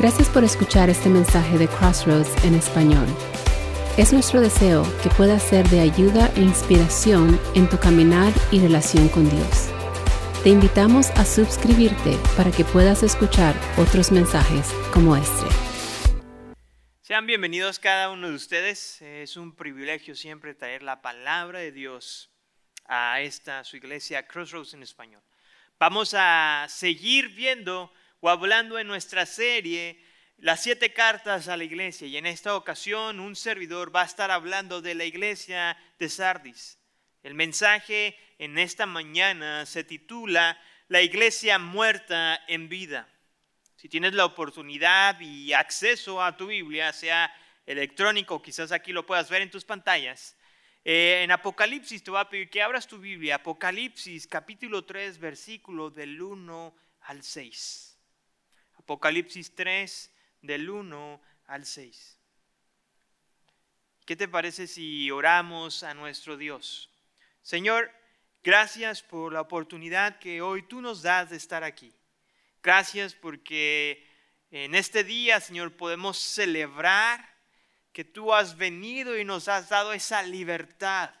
Gracias 0.00 0.30
por 0.30 0.44
escuchar 0.44 0.88
este 0.88 1.10
mensaje 1.10 1.58
de 1.58 1.68
Crossroads 1.68 2.42
en 2.46 2.54
español. 2.54 3.06
Es 3.98 4.14
nuestro 4.14 4.40
deseo 4.40 4.82
que 5.02 5.10
pueda 5.10 5.38
ser 5.38 5.68
de 5.68 5.80
ayuda 5.80 6.32
e 6.36 6.40
inspiración 6.40 7.38
en 7.54 7.68
tu 7.68 7.78
caminar 7.78 8.32
y 8.50 8.60
relación 8.60 9.10
con 9.10 9.28
Dios. 9.28 9.68
Te 10.42 10.48
invitamos 10.48 11.10
a 11.10 11.26
suscribirte 11.26 12.16
para 12.34 12.50
que 12.50 12.64
puedas 12.64 13.02
escuchar 13.02 13.54
otros 13.76 14.10
mensajes 14.10 14.72
como 14.90 15.16
este. 15.16 15.46
Sean 17.02 17.26
bienvenidos 17.26 17.78
cada 17.78 18.10
uno 18.10 18.30
de 18.30 18.36
ustedes. 18.36 19.02
Es 19.02 19.36
un 19.36 19.54
privilegio 19.54 20.14
siempre 20.14 20.54
traer 20.54 20.82
la 20.82 21.02
palabra 21.02 21.58
de 21.58 21.72
Dios 21.72 22.30
a 22.86 23.20
esta 23.20 23.64
su 23.64 23.76
iglesia 23.76 24.26
Crossroads 24.26 24.72
en 24.72 24.82
español. 24.82 25.20
Vamos 25.78 26.14
a 26.16 26.64
seguir 26.70 27.34
viendo 27.34 27.92
o 28.20 28.28
hablando 28.28 28.78
en 28.78 28.86
nuestra 28.86 29.26
serie 29.26 30.02
las 30.38 30.62
siete 30.62 30.92
cartas 30.92 31.48
a 31.48 31.56
la 31.56 31.64
iglesia 31.64 32.06
y 32.06 32.16
en 32.16 32.26
esta 32.26 32.56
ocasión 32.56 33.20
un 33.20 33.36
servidor 33.36 33.94
va 33.94 34.02
a 34.02 34.06
estar 34.06 34.30
hablando 34.30 34.80
de 34.80 34.94
la 34.94 35.04
iglesia 35.04 35.76
de 35.98 36.08
Sardis. 36.08 36.78
El 37.22 37.34
mensaje 37.34 38.16
en 38.38 38.58
esta 38.58 38.86
mañana 38.86 39.66
se 39.66 39.84
titula 39.84 40.58
La 40.88 41.02
iglesia 41.02 41.58
muerta 41.58 42.42
en 42.48 42.70
vida. 42.70 43.06
Si 43.76 43.88
tienes 43.88 44.14
la 44.14 44.24
oportunidad 44.24 45.20
y 45.20 45.52
acceso 45.52 46.22
a 46.22 46.36
tu 46.36 46.46
Biblia, 46.46 46.92
sea 46.92 47.30
electrónico, 47.66 48.40
quizás 48.40 48.72
aquí 48.72 48.92
lo 48.92 49.04
puedas 49.04 49.28
ver 49.28 49.42
en 49.42 49.50
tus 49.50 49.64
pantallas, 49.64 50.36
eh, 50.82 51.20
en 51.22 51.30
Apocalipsis 51.30 52.02
te 52.02 52.10
voy 52.10 52.20
a 52.20 52.28
pedir 52.28 52.48
que 52.48 52.62
abras 52.62 52.86
tu 52.86 52.98
Biblia, 52.98 53.36
Apocalipsis 53.36 54.26
capítulo 54.26 54.86
3, 54.86 55.18
versículo 55.18 55.90
del 55.90 56.20
1 56.20 56.74
al 57.02 57.22
6. 57.22 57.89
Apocalipsis 58.90 59.54
3, 59.54 60.10
del 60.42 60.68
1 60.68 61.22
al 61.46 61.64
6. 61.64 62.18
¿Qué 64.04 64.16
te 64.16 64.26
parece 64.26 64.66
si 64.66 65.12
oramos 65.12 65.84
a 65.84 65.94
nuestro 65.94 66.36
Dios? 66.36 66.90
Señor, 67.40 67.92
gracias 68.42 69.00
por 69.00 69.32
la 69.32 69.42
oportunidad 69.42 70.18
que 70.18 70.42
hoy 70.42 70.64
tú 70.64 70.80
nos 70.80 71.02
das 71.02 71.30
de 71.30 71.36
estar 71.36 71.62
aquí. 71.62 71.94
Gracias 72.64 73.14
porque 73.14 74.04
en 74.50 74.74
este 74.74 75.04
día, 75.04 75.38
Señor, 75.38 75.76
podemos 75.76 76.18
celebrar 76.18 77.24
que 77.92 78.02
tú 78.02 78.34
has 78.34 78.56
venido 78.56 79.16
y 79.16 79.24
nos 79.24 79.46
has 79.46 79.68
dado 79.68 79.92
esa 79.92 80.24
libertad, 80.24 81.14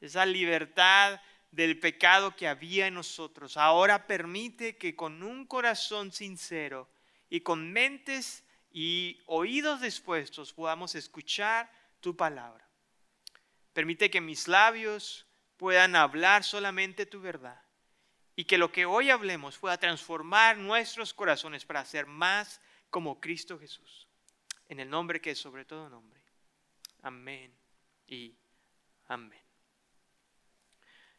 esa 0.00 0.26
libertad 0.26 1.20
del 1.52 1.78
pecado 1.78 2.34
que 2.34 2.48
había 2.48 2.88
en 2.88 2.94
nosotros. 2.94 3.56
Ahora 3.56 4.06
permite 4.06 4.76
que 4.76 4.96
con 4.96 5.22
un 5.22 5.46
corazón 5.46 6.10
sincero 6.10 6.90
y 7.30 7.42
con 7.42 7.72
mentes 7.72 8.44
y 8.72 9.20
oídos 9.26 9.82
dispuestos 9.82 10.52
podamos 10.52 10.94
escuchar 10.94 11.70
tu 12.00 12.16
palabra. 12.16 12.66
Permite 13.72 14.10
que 14.10 14.20
mis 14.20 14.48
labios 14.48 15.26
puedan 15.58 15.94
hablar 15.94 16.42
solamente 16.42 17.06
tu 17.06 17.20
verdad 17.20 17.60
y 18.34 18.44
que 18.44 18.58
lo 18.58 18.72
que 18.72 18.86
hoy 18.86 19.10
hablemos 19.10 19.58
pueda 19.58 19.78
transformar 19.78 20.56
nuestros 20.56 21.12
corazones 21.12 21.64
para 21.66 21.84
ser 21.84 22.06
más 22.06 22.60
como 22.90 23.20
Cristo 23.20 23.58
Jesús. 23.58 24.08
En 24.68 24.80
el 24.80 24.88
nombre 24.88 25.20
que 25.20 25.32
es 25.32 25.38
sobre 25.38 25.66
todo 25.66 25.90
nombre. 25.90 26.22
Amén 27.02 27.54
y 28.06 28.34
amén. 29.06 29.41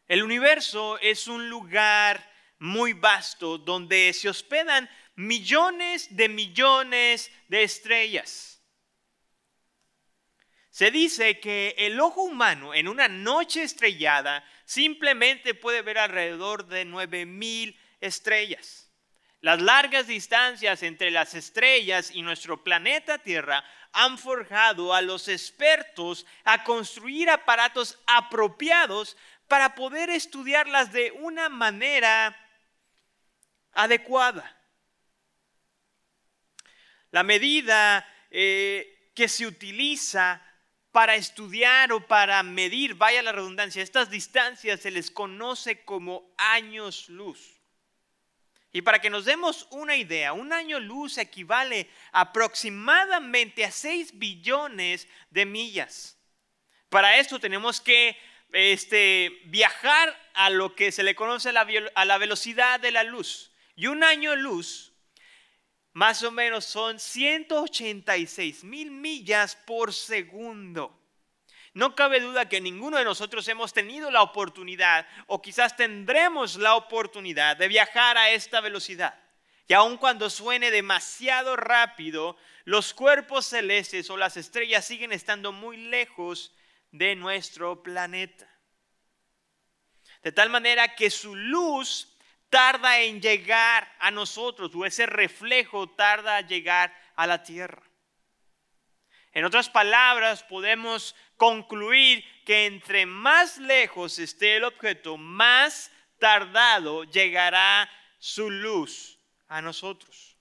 El 0.06 0.22
universo 0.22 0.98
es 0.98 1.28
un 1.28 1.48
lugar 1.48 2.30
muy 2.58 2.92
vasto 2.92 3.58
donde 3.58 4.12
se 4.12 4.28
hospedan 4.28 4.88
millones 5.16 6.14
de 6.14 6.28
millones 6.28 7.30
de 7.48 7.62
estrellas. 7.62 8.62
Se 10.70 10.90
dice 10.90 11.38
que 11.38 11.74
el 11.78 12.00
ojo 12.00 12.22
humano 12.22 12.74
en 12.74 12.88
una 12.88 13.06
noche 13.06 13.62
estrellada 13.62 14.44
simplemente 14.64 15.54
puede 15.54 15.82
ver 15.82 15.98
alrededor 15.98 16.66
de 16.66 16.84
9000 16.84 17.78
estrellas. 18.00 18.90
Las 19.40 19.60
largas 19.60 20.06
distancias 20.06 20.82
entre 20.82 21.10
las 21.10 21.34
estrellas 21.34 22.10
y 22.10 22.22
nuestro 22.22 22.64
planeta 22.64 23.18
Tierra 23.18 23.62
han 23.92 24.18
forjado 24.18 24.92
a 24.92 25.02
los 25.02 25.28
expertos 25.28 26.26
a 26.44 26.64
construir 26.64 27.30
aparatos 27.30 27.98
apropiados 28.06 29.16
para 29.54 29.76
poder 29.76 30.10
estudiarlas 30.10 30.92
de 30.92 31.12
una 31.12 31.48
manera 31.48 32.36
adecuada. 33.70 34.60
La 37.12 37.22
medida 37.22 38.04
eh, 38.32 39.12
que 39.14 39.28
se 39.28 39.46
utiliza 39.46 40.42
para 40.90 41.14
estudiar 41.14 41.92
o 41.92 42.04
para 42.04 42.42
medir, 42.42 42.96
vaya 42.96 43.22
la 43.22 43.30
redundancia, 43.30 43.80
estas 43.80 44.10
distancias 44.10 44.80
se 44.80 44.90
les 44.90 45.12
conoce 45.12 45.84
como 45.84 46.34
años 46.36 47.08
luz. 47.08 47.60
Y 48.72 48.82
para 48.82 48.98
que 48.98 49.08
nos 49.08 49.24
demos 49.24 49.68
una 49.70 49.94
idea, 49.94 50.32
un 50.32 50.52
año 50.52 50.80
luz 50.80 51.16
equivale 51.16 51.88
aproximadamente 52.10 53.64
a 53.64 53.70
6 53.70 54.18
billones 54.18 55.06
de 55.30 55.46
millas. 55.46 56.18
Para 56.88 57.18
esto 57.18 57.38
tenemos 57.38 57.80
que 57.80 58.16
este, 58.52 59.40
viajar 59.46 60.16
a 60.34 60.50
lo 60.50 60.74
que 60.74 60.92
se 60.92 61.02
le 61.02 61.14
conoce 61.14 61.50
a 61.50 61.52
la, 62.04 62.18
velocidad 62.18 62.80
de 62.80 62.90
la 62.90 63.02
luz. 63.02 63.52
Y 63.76 63.86
un 63.86 64.04
año 64.04 64.36
luz, 64.36 64.92
más 65.92 66.22
o 66.22 66.30
menos, 66.30 66.64
son 66.64 66.98
186 66.98 68.64
mil 68.64 68.90
millas 68.90 69.56
por 69.56 69.92
segundo. 69.92 71.00
No 71.72 71.96
cabe 71.96 72.20
duda 72.20 72.48
que 72.48 72.60
ninguno 72.60 72.98
de 72.98 73.04
nosotros 73.04 73.48
hemos 73.48 73.72
tenido 73.72 74.10
la 74.12 74.22
oportunidad 74.22 75.08
o 75.26 75.42
quizás 75.42 75.76
tendremos 75.76 76.56
la 76.56 76.76
oportunidad 76.76 77.56
de 77.56 77.66
viajar 77.66 78.16
a 78.16 78.30
esta 78.30 78.60
velocidad. 78.60 79.18
Y 79.66 79.72
aun 79.72 79.96
cuando 79.96 80.30
suene 80.30 80.70
demasiado 80.70 81.56
rápido, 81.56 82.36
los 82.64 82.94
cuerpos 82.94 83.46
celestes 83.46 84.08
o 84.10 84.16
las 84.16 84.36
estrellas 84.36 84.84
siguen 84.84 85.10
estando 85.10 85.52
muy 85.52 85.76
lejos 85.76 86.52
de 86.94 87.16
nuestro 87.16 87.82
planeta. 87.82 88.48
De 90.22 90.30
tal 90.30 90.48
manera 90.48 90.94
que 90.94 91.10
su 91.10 91.34
luz 91.34 92.16
tarda 92.48 93.00
en 93.00 93.20
llegar 93.20 93.92
a 93.98 94.12
nosotros, 94.12 94.70
o 94.76 94.86
ese 94.86 95.06
reflejo 95.06 95.88
tarda 95.88 96.38
en 96.38 96.46
llegar 96.46 96.96
a 97.16 97.26
la 97.26 97.42
tierra. 97.42 97.82
En 99.32 99.44
otras 99.44 99.68
palabras, 99.68 100.44
podemos 100.44 101.16
concluir 101.36 102.24
que 102.44 102.66
entre 102.66 103.06
más 103.06 103.58
lejos 103.58 104.20
esté 104.20 104.56
el 104.56 104.64
objeto, 104.64 105.16
más 105.16 105.90
tardado 106.20 107.02
llegará 107.02 107.90
su 108.20 108.50
luz 108.50 109.18
a 109.48 109.60
nosotros. 109.60 110.36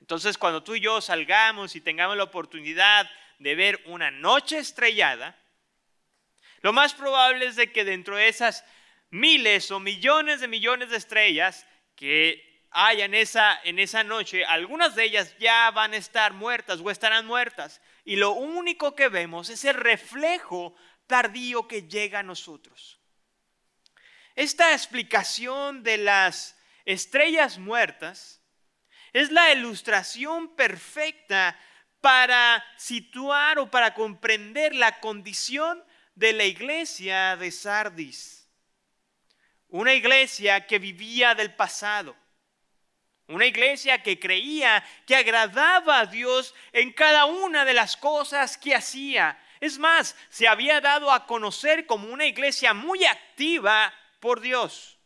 Entonces, 0.00 0.36
cuando 0.36 0.64
tú 0.64 0.74
y 0.74 0.80
yo 0.80 1.00
salgamos 1.00 1.76
y 1.76 1.80
tengamos 1.80 2.16
la 2.16 2.24
oportunidad 2.24 3.08
de 3.42 3.54
ver 3.54 3.82
una 3.86 4.10
noche 4.10 4.58
estrellada, 4.58 5.38
lo 6.60 6.72
más 6.72 6.94
probable 6.94 7.46
es 7.46 7.56
de 7.56 7.72
que 7.72 7.84
dentro 7.84 8.16
de 8.16 8.28
esas 8.28 8.64
miles 9.10 9.70
o 9.70 9.80
millones 9.80 10.40
de 10.40 10.48
millones 10.48 10.90
de 10.90 10.96
estrellas 10.96 11.66
que 11.96 12.66
hay 12.70 13.02
en 13.02 13.14
esa, 13.14 13.60
en 13.64 13.78
esa 13.78 14.02
noche, 14.02 14.44
algunas 14.44 14.94
de 14.94 15.04
ellas 15.04 15.36
ya 15.38 15.70
van 15.72 15.92
a 15.92 15.98
estar 15.98 16.32
muertas 16.32 16.80
o 16.80 16.90
estarán 16.90 17.26
muertas. 17.26 17.82
Y 18.04 18.16
lo 18.16 18.30
único 18.30 18.94
que 18.94 19.08
vemos 19.08 19.50
es 19.50 19.64
el 19.64 19.74
reflejo 19.74 20.74
tardío 21.06 21.68
que 21.68 21.82
llega 21.82 22.20
a 22.20 22.22
nosotros. 22.22 22.98
Esta 24.34 24.72
explicación 24.72 25.82
de 25.82 25.98
las 25.98 26.56
estrellas 26.86 27.58
muertas 27.58 28.42
es 29.12 29.30
la 29.30 29.52
ilustración 29.52 30.56
perfecta 30.56 31.58
para 32.02 32.62
situar 32.76 33.60
o 33.60 33.70
para 33.70 33.94
comprender 33.94 34.74
la 34.74 35.00
condición 35.00 35.82
de 36.16 36.34
la 36.34 36.44
iglesia 36.44 37.36
de 37.36 37.50
Sardis. 37.50 38.50
Una 39.68 39.94
iglesia 39.94 40.66
que 40.66 40.78
vivía 40.78 41.34
del 41.34 41.54
pasado. 41.54 42.14
Una 43.28 43.46
iglesia 43.46 44.02
que 44.02 44.18
creía 44.18 44.84
que 45.06 45.14
agradaba 45.14 46.00
a 46.00 46.06
Dios 46.06 46.54
en 46.72 46.92
cada 46.92 47.24
una 47.24 47.64
de 47.64 47.72
las 47.72 47.96
cosas 47.96 48.58
que 48.58 48.74
hacía. 48.74 49.40
Es 49.60 49.78
más, 49.78 50.16
se 50.28 50.48
había 50.48 50.80
dado 50.80 51.10
a 51.12 51.24
conocer 51.24 51.86
como 51.86 52.08
una 52.08 52.26
iglesia 52.26 52.74
muy 52.74 53.04
activa 53.04 53.94
por 54.18 54.40
Dios. 54.40 54.98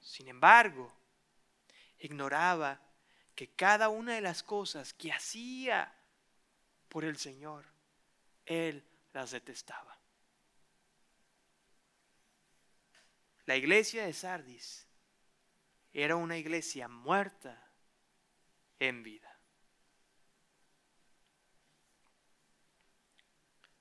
Sin 0.00 0.26
embargo, 0.26 0.90
ignoraba 1.98 2.80
que 3.34 3.48
cada 3.48 3.88
una 3.88 4.14
de 4.14 4.20
las 4.20 4.42
cosas 4.42 4.94
que 4.94 5.12
hacía 5.12 5.92
por 6.88 7.04
el 7.04 7.16
Señor, 7.16 7.64
Él 8.46 8.84
las 9.12 9.32
detestaba. 9.32 9.98
La 13.46 13.56
iglesia 13.56 14.06
de 14.06 14.12
Sardis 14.12 14.86
era 15.92 16.16
una 16.16 16.38
iglesia 16.38 16.88
muerta 16.88 17.70
en 18.78 19.02
vida. 19.02 19.30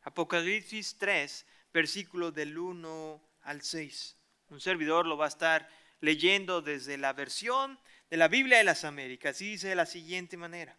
Apocalipsis 0.04 0.98
3, 0.98 1.46
versículos 1.74 2.34
del 2.34 2.58
1 2.58 3.22
al 3.44 3.62
6. 3.62 4.18
Un 4.50 4.60
servidor 4.60 5.06
lo 5.06 5.18
va 5.18 5.26
a 5.26 5.30
estar 5.30 5.70
leyendo 6.02 6.62
desde 6.62 6.98
la 6.98 7.14
versión 7.14 7.80
de 8.14 8.18
la 8.18 8.28
Biblia 8.28 8.60
de 8.60 8.64
las 8.64 8.84
Américas. 8.84 9.40
Dice 9.40 9.70
de 9.70 9.74
la 9.74 9.88
siguiente 9.88 10.38
manera. 10.38 10.78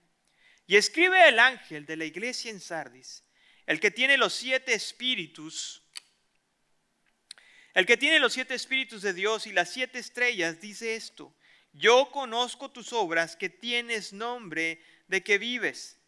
Y 0.69 0.77
escribe 0.77 1.29
el 1.29 1.41
ángel 1.41 1.85
de 1.85 1.97
la 1.97 2.05
iglesia 2.05 2.49
en 2.49 2.61
Sardis, 2.61 3.25
el 3.67 3.81
que 3.81 3.91
tiene 3.91 4.17
los 4.17 4.35
siete 4.35 4.73
espíritus, 4.73 5.83
el 7.75 7.87
que 7.87 7.97
tiene 7.97 8.21
los 8.21 8.35
siete 8.35 8.55
espíritus 8.55 9.03
de 9.03 9.15
Dios 9.15 9.49
y 9.49 9.53
las 9.53 9.73
siete 9.73 9.99
estrellas, 9.99 10.61
dice 10.61 10.95
esto. 10.95 11.35
Yo 11.73 12.09
conozco 12.13 12.71
tus 12.71 12.93
obras, 12.93 13.35
que 13.35 13.49
tienes 13.49 14.13
nombre 14.13 14.81
de 15.09 15.25
que 15.25 15.37
vives, 15.37 15.99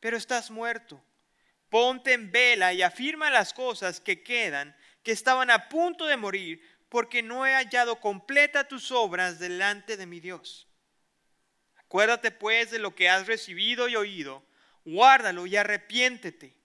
pero 0.00 0.18
estás 0.18 0.50
muerto. 0.50 1.02
Ponte 1.70 2.12
en 2.12 2.30
vela 2.30 2.74
y 2.74 2.82
afirma 2.82 3.30
las 3.30 3.54
cosas 3.54 4.00
que 4.00 4.22
quedan, 4.22 4.76
que 5.02 5.12
estaban 5.12 5.50
a 5.50 5.70
punto 5.70 6.04
de 6.04 6.18
morir, 6.18 6.60
porque 6.90 7.22
no 7.22 7.46
he 7.46 7.54
hallado 7.54 8.00
completa 8.00 8.68
tus 8.68 8.90
obras 8.90 9.38
delante 9.38 9.96
de 9.96 10.04
mi 10.04 10.20
Dios. 10.20 10.68
Acuérdate 11.86 12.30
pues 12.30 12.70
de 12.70 12.78
lo 12.78 12.94
que 12.94 13.08
has 13.08 13.26
recibido 13.26 13.88
y 13.88 13.96
oído, 13.96 14.44
guárdalo 14.84 15.46
y 15.46 15.56
arrepiéntete. 15.56 16.56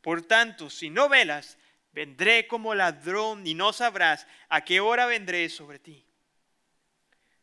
Por 0.00 0.22
tanto, 0.22 0.70
si 0.70 0.90
no 0.90 1.08
velas, 1.08 1.58
vendré 1.92 2.46
como 2.46 2.74
ladrón 2.74 3.46
y 3.46 3.54
no 3.54 3.72
sabrás 3.72 4.26
a 4.48 4.64
qué 4.64 4.80
hora 4.80 5.06
vendré 5.06 5.48
sobre 5.48 5.78
ti. 5.78 6.04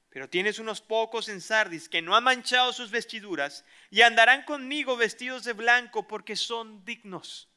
Pero 0.10 0.30
tienes 0.30 0.60
unos 0.60 0.80
pocos 0.80 1.28
en 1.28 1.42
Sardis 1.42 1.90
que 1.90 2.02
no 2.02 2.16
han 2.16 2.24
manchado 2.24 2.72
sus 2.72 2.90
vestiduras 2.90 3.66
y 3.90 4.02
andarán 4.02 4.44
conmigo 4.44 4.96
vestidos 4.96 5.44
de 5.44 5.54
blanco 5.54 6.08
porque 6.08 6.38
son 6.38 6.86
dignos. 6.86 7.50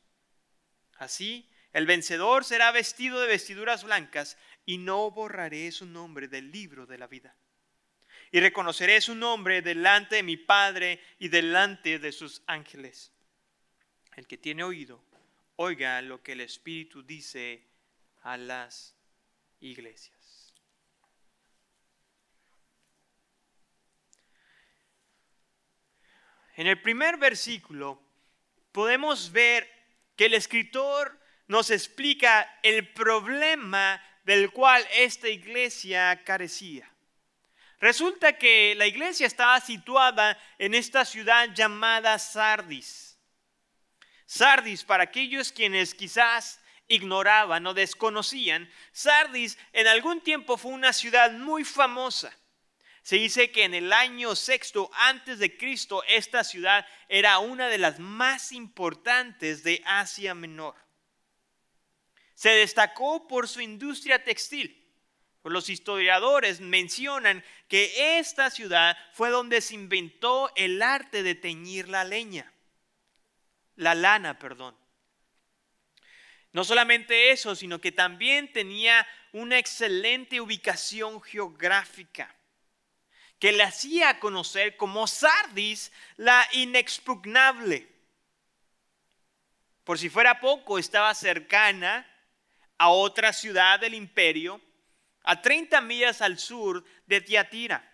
Así, 0.96 1.48
el 1.72 1.86
vencedor 1.86 2.44
será 2.44 2.72
vestido 2.72 3.20
de 3.20 3.28
vestiduras 3.28 3.84
blancas 3.84 4.36
y 4.66 4.78
no 4.78 5.10
borraré 5.12 5.70
su 5.70 5.86
nombre 5.86 6.26
del 6.26 6.50
libro 6.50 6.86
de 6.86 6.98
la 6.98 7.06
vida. 7.06 7.36
Y 8.30 8.40
reconoceré 8.40 9.00
su 9.00 9.14
nombre 9.14 9.62
delante 9.62 10.16
de 10.16 10.22
mi 10.22 10.36
Padre 10.36 11.00
y 11.18 11.28
delante 11.28 11.98
de 11.98 12.12
sus 12.12 12.42
ángeles. 12.46 13.12
El 14.16 14.26
que 14.26 14.36
tiene 14.36 14.64
oído, 14.64 15.02
oiga 15.56 16.02
lo 16.02 16.22
que 16.22 16.32
el 16.32 16.40
Espíritu 16.40 17.02
dice 17.02 17.62
a 18.22 18.36
las 18.36 18.94
iglesias. 19.60 20.18
En 26.56 26.66
el 26.66 26.82
primer 26.82 27.16
versículo 27.18 28.02
podemos 28.72 29.30
ver 29.30 29.70
que 30.16 30.26
el 30.26 30.34
escritor 30.34 31.16
nos 31.46 31.70
explica 31.70 32.58
el 32.64 32.92
problema 32.92 34.02
del 34.24 34.50
cual 34.50 34.84
esta 34.92 35.28
iglesia 35.28 36.24
carecía. 36.24 36.87
Resulta 37.80 38.36
que 38.36 38.74
la 38.76 38.86
iglesia 38.86 39.26
estaba 39.26 39.60
situada 39.60 40.36
en 40.58 40.74
esta 40.74 41.04
ciudad 41.04 41.54
llamada 41.54 42.18
Sardis. 42.18 43.18
Sardis, 44.26 44.82
para 44.84 45.04
aquellos 45.04 45.52
quienes 45.52 45.94
quizás 45.94 46.60
ignoraban 46.88 47.66
o 47.66 47.74
desconocían, 47.74 48.68
Sardis 48.92 49.56
en 49.72 49.86
algún 49.86 50.20
tiempo 50.20 50.56
fue 50.56 50.72
una 50.72 50.92
ciudad 50.92 51.30
muy 51.32 51.64
famosa. 51.64 52.36
Se 53.02 53.16
dice 53.16 53.50
que 53.52 53.64
en 53.64 53.74
el 53.74 53.92
año 53.92 54.34
sexto 54.34 54.90
antes 54.92 55.38
de 55.38 55.56
Cristo 55.56 56.02
esta 56.08 56.44
ciudad 56.44 56.84
era 57.08 57.38
una 57.38 57.68
de 57.68 57.78
las 57.78 57.98
más 58.00 58.52
importantes 58.52 59.62
de 59.62 59.80
Asia 59.86 60.34
Menor. 60.34 60.74
Se 62.34 62.50
destacó 62.50 63.26
por 63.26 63.48
su 63.48 63.60
industria 63.60 64.22
textil. 64.22 64.87
Los 65.48 65.68
historiadores 65.68 66.60
mencionan 66.60 67.44
que 67.68 68.18
esta 68.18 68.50
ciudad 68.50 68.96
fue 69.12 69.30
donde 69.30 69.60
se 69.60 69.74
inventó 69.74 70.50
el 70.56 70.82
arte 70.82 71.22
de 71.22 71.34
teñir 71.34 71.88
la 71.88 72.04
leña, 72.04 72.52
la 73.76 73.94
lana, 73.94 74.38
perdón. 74.38 74.76
No 76.52 76.64
solamente 76.64 77.30
eso, 77.30 77.54
sino 77.54 77.80
que 77.80 77.92
también 77.92 78.52
tenía 78.52 79.06
una 79.32 79.58
excelente 79.58 80.40
ubicación 80.40 81.20
geográfica 81.22 82.34
que 83.38 83.52
le 83.52 83.62
hacía 83.62 84.18
conocer 84.18 84.76
como 84.76 85.06
Sardis 85.06 85.92
la 86.16 86.46
inexpugnable. 86.52 87.88
Por 89.84 89.98
si 89.98 90.08
fuera 90.08 90.40
poco, 90.40 90.78
estaba 90.78 91.14
cercana 91.14 92.06
a 92.76 92.88
otra 92.88 93.32
ciudad 93.32 93.80
del 93.80 93.94
imperio, 93.94 94.60
a 95.28 95.42
30 95.42 95.82
millas 95.82 96.22
al 96.22 96.38
sur 96.38 96.82
de 97.04 97.20
Tiatira. 97.20 97.86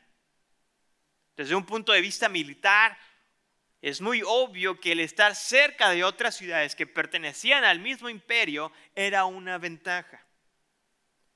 Desde 1.37 1.57
un 1.57 1.67
punto 1.67 1.91
de 1.91 2.01
vista 2.01 2.29
militar, 2.29 2.97
es 3.83 4.01
muy 4.01 4.23
obvio 4.25 4.79
que 4.79 4.93
el 4.93 5.01
estar 5.01 5.35
cerca 5.35 5.91
de 5.91 6.05
otras 6.05 6.37
ciudades 6.37 6.77
que 6.77 6.87
pertenecían 6.87 7.65
al 7.65 7.81
mismo 7.81 8.09
imperio 8.09 8.71
era 8.95 9.25
una 9.25 9.59
ventaja. 9.59 10.25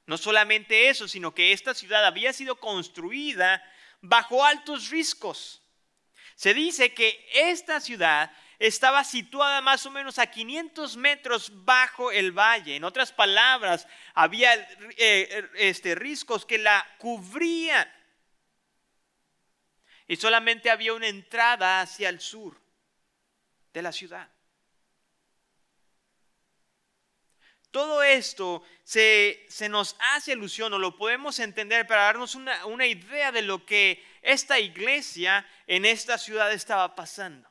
No 0.07 0.17
solamente 0.17 0.89
eso, 0.89 1.09
sino 1.09 1.35
que 1.35 1.51
esta 1.51 1.75
ciudad 1.75 2.07
había 2.07 2.33
sido 2.33 2.61
construida 2.61 3.61
bajo 4.01 4.45
altos 4.45 4.91
riscos. 4.91 5.63
Se 6.37 6.55
dice 6.55 6.95
que 6.95 7.29
esta 7.35 7.81
ciudad 7.81 8.31
estaba 8.59 9.05
situada 9.05 9.61
más 9.61 9.87
o 9.87 9.91
menos 9.91 10.19
a 10.19 10.27
500 10.27 10.97
metros 10.97 11.53
bajo 11.65 12.11
el 12.11 12.33
valle. 12.33 12.77
En 12.77 12.85
otras 12.85 13.13
palabras, 13.13 13.87
había 14.15 14.55
eh, 14.97 15.49
este, 15.55 15.95
riscos 15.95 16.45
que 16.45 16.59
la 16.59 16.85
cubrían. 16.99 17.89
Y 20.09 20.17
solamente 20.17 20.71
había 20.71 20.95
una 20.95 21.07
entrada 21.07 21.81
hacia 21.81 22.09
el 22.09 22.21
sur 22.21 22.61
de 23.73 23.83
la 23.83 23.93
ciudad. 23.93 24.29
Todo 27.71 28.03
esto 28.03 28.65
se, 28.83 29.47
nos 29.69 29.95
hace 30.15 30.33
alusión 30.33 30.73
o 30.73 30.79
lo 30.79 30.97
podemos 30.97 31.39
entender 31.39 31.87
para 31.87 32.05
darnos 32.05 32.35
una, 32.35 32.65
una 32.67 32.87
idea 32.87 33.31
de 33.31 33.43
lo 33.43 33.65
que 33.67 34.03
esta 34.23 34.59
iglesia 34.59 35.47
en 35.67 35.85
esta 35.85 36.17
ciudad 36.17 36.51
estaba 36.53 36.97
pasando. 36.97 37.48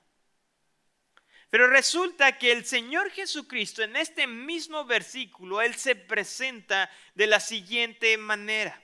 Pero 1.49 1.67
resulta 1.67 2.37
que 2.37 2.51
el 2.51 2.65
Señor 2.65 3.09
Jesucristo 3.11 3.81
en 3.81 3.95
este 3.95 4.27
mismo 4.27 4.85
versículo, 4.85 5.61
Él 5.61 5.75
se 5.75 5.95
presenta 5.95 6.91
de 7.15 7.27
la 7.27 7.39
siguiente 7.39 8.17
manera. 8.17 8.81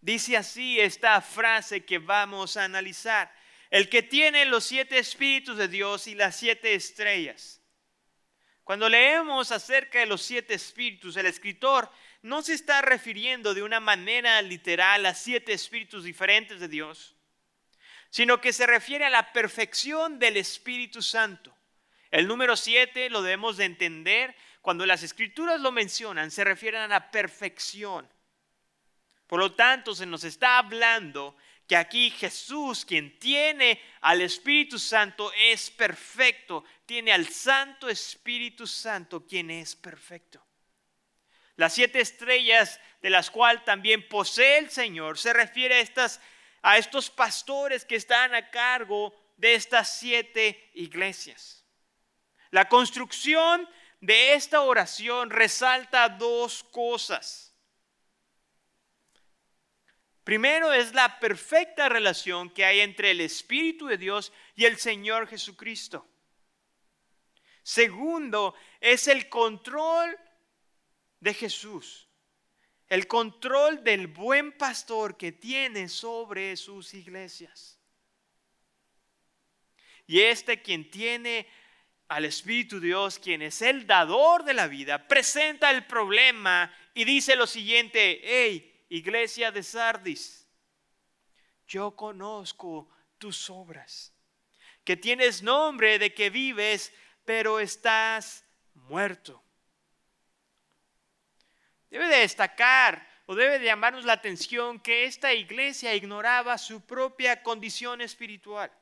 Dice 0.00 0.36
así 0.36 0.78
esta 0.78 1.20
frase 1.20 1.84
que 1.84 1.98
vamos 1.98 2.56
a 2.56 2.64
analizar. 2.64 3.34
El 3.70 3.88
que 3.88 4.02
tiene 4.02 4.44
los 4.44 4.64
siete 4.64 4.98
espíritus 4.98 5.58
de 5.58 5.68
Dios 5.68 6.06
y 6.06 6.14
las 6.14 6.36
siete 6.36 6.74
estrellas 6.74 7.58
cuando 8.68 8.90
leemos 8.90 9.50
acerca 9.50 10.00
de 10.00 10.04
los 10.04 10.20
siete 10.20 10.52
espíritus, 10.52 11.16
el 11.16 11.24
escritor 11.24 11.90
no 12.20 12.42
se 12.42 12.52
está 12.52 12.82
refiriendo 12.82 13.54
de 13.54 13.62
una 13.62 13.80
manera 13.80 14.42
literal 14.42 15.06
a 15.06 15.14
siete 15.14 15.54
espíritus 15.54 16.04
diferentes 16.04 16.60
de 16.60 16.68
Dios, 16.68 17.16
sino 18.10 18.40
que 18.40 18.52
se 18.52 18.66
refiere 18.66 19.04
a 19.04 19.10
la 19.10 19.32
perfección 19.32 20.18
del 20.18 20.36
Espíritu 20.36 21.02
Santo. 21.02 21.54
El 22.10 22.26
número 22.26 22.56
siete 22.56 23.10
lo 23.10 23.22
debemos 23.22 23.56
de 23.56 23.66
entender 23.66 24.34
cuando 24.62 24.86
las 24.86 25.02
escrituras 25.02 25.60
lo 25.60 25.72
mencionan, 25.72 26.30
se 26.30 26.44
refieren 26.44 26.82
a 26.82 26.88
la 26.88 27.10
perfección. 27.10 28.08
Por 29.26 29.40
lo 29.40 29.54
tanto, 29.54 29.94
se 29.94 30.06
nos 30.06 30.24
está 30.24 30.58
hablando 30.58 31.36
que 31.66 31.76
aquí 31.76 32.10
Jesús, 32.10 32.86
quien 32.86 33.18
tiene 33.18 33.80
al 34.00 34.22
Espíritu 34.22 34.78
Santo, 34.78 35.30
es 35.36 35.70
perfecto. 35.70 36.64
Tiene 36.86 37.12
al 37.12 37.28
Santo 37.28 37.90
Espíritu 37.90 38.66
Santo, 38.66 39.26
quien 39.26 39.50
es 39.50 39.76
perfecto. 39.76 40.42
Las 41.56 41.74
siete 41.74 42.00
estrellas 42.00 42.80
de 43.02 43.10
las 43.10 43.30
cuales 43.30 43.64
también 43.64 44.08
posee 44.08 44.58
el 44.58 44.70
Señor 44.70 45.18
se 45.18 45.32
refiere 45.32 45.74
a, 45.74 45.80
estas, 45.80 46.20
a 46.62 46.78
estos 46.78 47.10
pastores 47.10 47.84
que 47.84 47.96
están 47.96 48.34
a 48.34 48.50
cargo 48.50 49.14
de 49.36 49.54
estas 49.54 49.98
siete 49.98 50.70
iglesias. 50.74 51.64
La 52.50 52.68
construcción 52.68 53.68
de 54.00 54.34
esta 54.34 54.62
oración 54.62 55.30
resalta 55.30 56.08
dos 56.08 56.64
cosas. 56.64 57.54
Primero 60.24 60.72
es 60.72 60.92
la 60.92 61.20
perfecta 61.20 61.88
relación 61.88 62.50
que 62.50 62.64
hay 62.64 62.80
entre 62.80 63.12
el 63.12 63.20
Espíritu 63.20 63.86
de 63.86 63.96
Dios 63.96 64.32
y 64.54 64.66
el 64.66 64.76
Señor 64.76 65.26
Jesucristo. 65.26 66.06
Segundo 67.62 68.54
es 68.80 69.08
el 69.08 69.28
control 69.28 70.18
de 71.20 71.34
Jesús. 71.34 72.07
El 72.88 73.06
control 73.06 73.84
del 73.84 74.06
buen 74.06 74.52
pastor 74.52 75.16
que 75.16 75.32
tiene 75.32 75.88
sobre 75.88 76.56
sus 76.56 76.94
iglesias. 76.94 77.78
Y 80.06 80.20
este 80.20 80.62
quien 80.62 80.90
tiene 80.90 81.46
al 82.08 82.24
Espíritu 82.24 82.80
Dios, 82.80 83.18
quien 83.18 83.42
es 83.42 83.60
el 83.60 83.86
dador 83.86 84.42
de 84.44 84.54
la 84.54 84.66
vida, 84.66 85.06
presenta 85.06 85.70
el 85.70 85.86
problema 85.86 86.74
y 86.94 87.04
dice 87.04 87.36
lo 87.36 87.46
siguiente, 87.46 88.20
hey, 88.24 88.86
iglesia 88.88 89.52
de 89.52 89.62
Sardis, 89.62 90.48
yo 91.66 91.94
conozco 91.94 92.88
tus 93.18 93.50
obras, 93.50 94.14
que 94.84 94.96
tienes 94.96 95.42
nombre 95.42 95.98
de 95.98 96.14
que 96.14 96.30
vives, 96.30 96.94
pero 97.26 97.60
estás 97.60 98.46
muerto. 98.72 99.44
Debe 101.90 102.08
de 102.08 102.18
destacar 102.18 103.06
o 103.26 103.34
debe 103.34 103.58
de 103.58 103.66
llamarnos 103.66 104.04
la 104.04 104.14
atención 104.14 104.80
que 104.80 105.04
esta 105.04 105.32
iglesia 105.34 105.94
ignoraba 105.94 106.56
su 106.58 106.80
propia 106.80 107.42
condición 107.42 108.00
espiritual. 108.00 108.72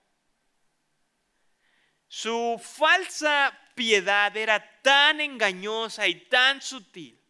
Su 2.09 2.61
falsa 2.63 3.57
piedad 3.75 4.37
era 4.37 4.81
tan 4.83 5.21
engañosa 5.21 6.07
y 6.07 6.15
tan 6.27 6.63
sutil 6.63 7.21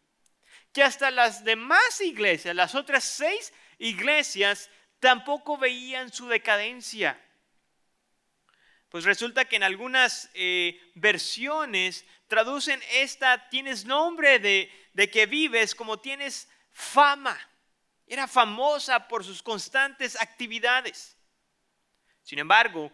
que 0.71 0.83
hasta 0.83 1.09
las 1.09 1.43
demás 1.43 2.01
iglesias, 2.01 2.55
las 2.55 2.75
otras 2.75 3.03
seis 3.03 3.51
iglesias, 3.79 4.69
tampoco 4.99 5.57
veían 5.57 6.13
su 6.13 6.27
decadencia. 6.27 7.19
Pues 8.89 9.03
resulta 9.03 9.45
que 9.45 9.55
en 9.55 9.63
algunas 9.63 10.29
eh, 10.33 10.79
versiones 10.95 12.05
traducen 12.27 12.81
esta, 12.91 13.49
tienes 13.49 13.85
nombre 13.85 14.39
de, 14.39 14.71
de 14.93 15.09
que 15.09 15.25
vives 15.25 15.75
como 15.75 15.99
tienes 15.99 16.49
fama. 16.71 17.37
Era 18.05 18.27
famosa 18.27 19.07
por 19.07 19.23
sus 19.23 19.43
constantes 19.43 20.19
actividades. 20.19 21.17
Sin 22.23 22.39
embargo, 22.39 22.91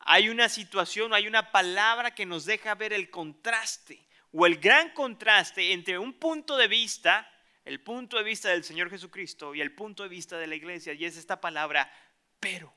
hay 0.00 0.28
una 0.28 0.48
situación, 0.48 1.14
hay 1.14 1.26
una 1.26 1.50
palabra 1.50 2.14
que 2.14 2.26
nos 2.26 2.44
deja 2.44 2.74
ver 2.74 2.92
el 2.92 3.10
contraste 3.10 4.06
o 4.32 4.46
el 4.46 4.58
gran 4.58 4.90
contraste 4.90 5.72
entre 5.72 5.98
un 5.98 6.12
punto 6.14 6.56
de 6.56 6.68
vista, 6.68 7.30
el 7.64 7.80
punto 7.80 8.18
de 8.18 8.22
vista 8.22 8.50
del 8.50 8.64
Señor 8.64 8.90
Jesucristo 8.90 9.54
y 9.54 9.60
el 9.60 9.74
punto 9.74 10.02
de 10.02 10.08
vista 10.08 10.38
de 10.38 10.46
la 10.46 10.54
iglesia, 10.54 10.92
y 10.92 11.04
es 11.04 11.16
esta 11.16 11.40
palabra, 11.40 11.90
pero. 12.38 12.74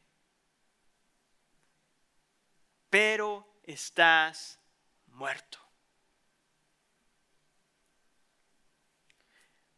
Pero 2.89 3.62
estás 3.63 4.59
muerto. 5.07 5.59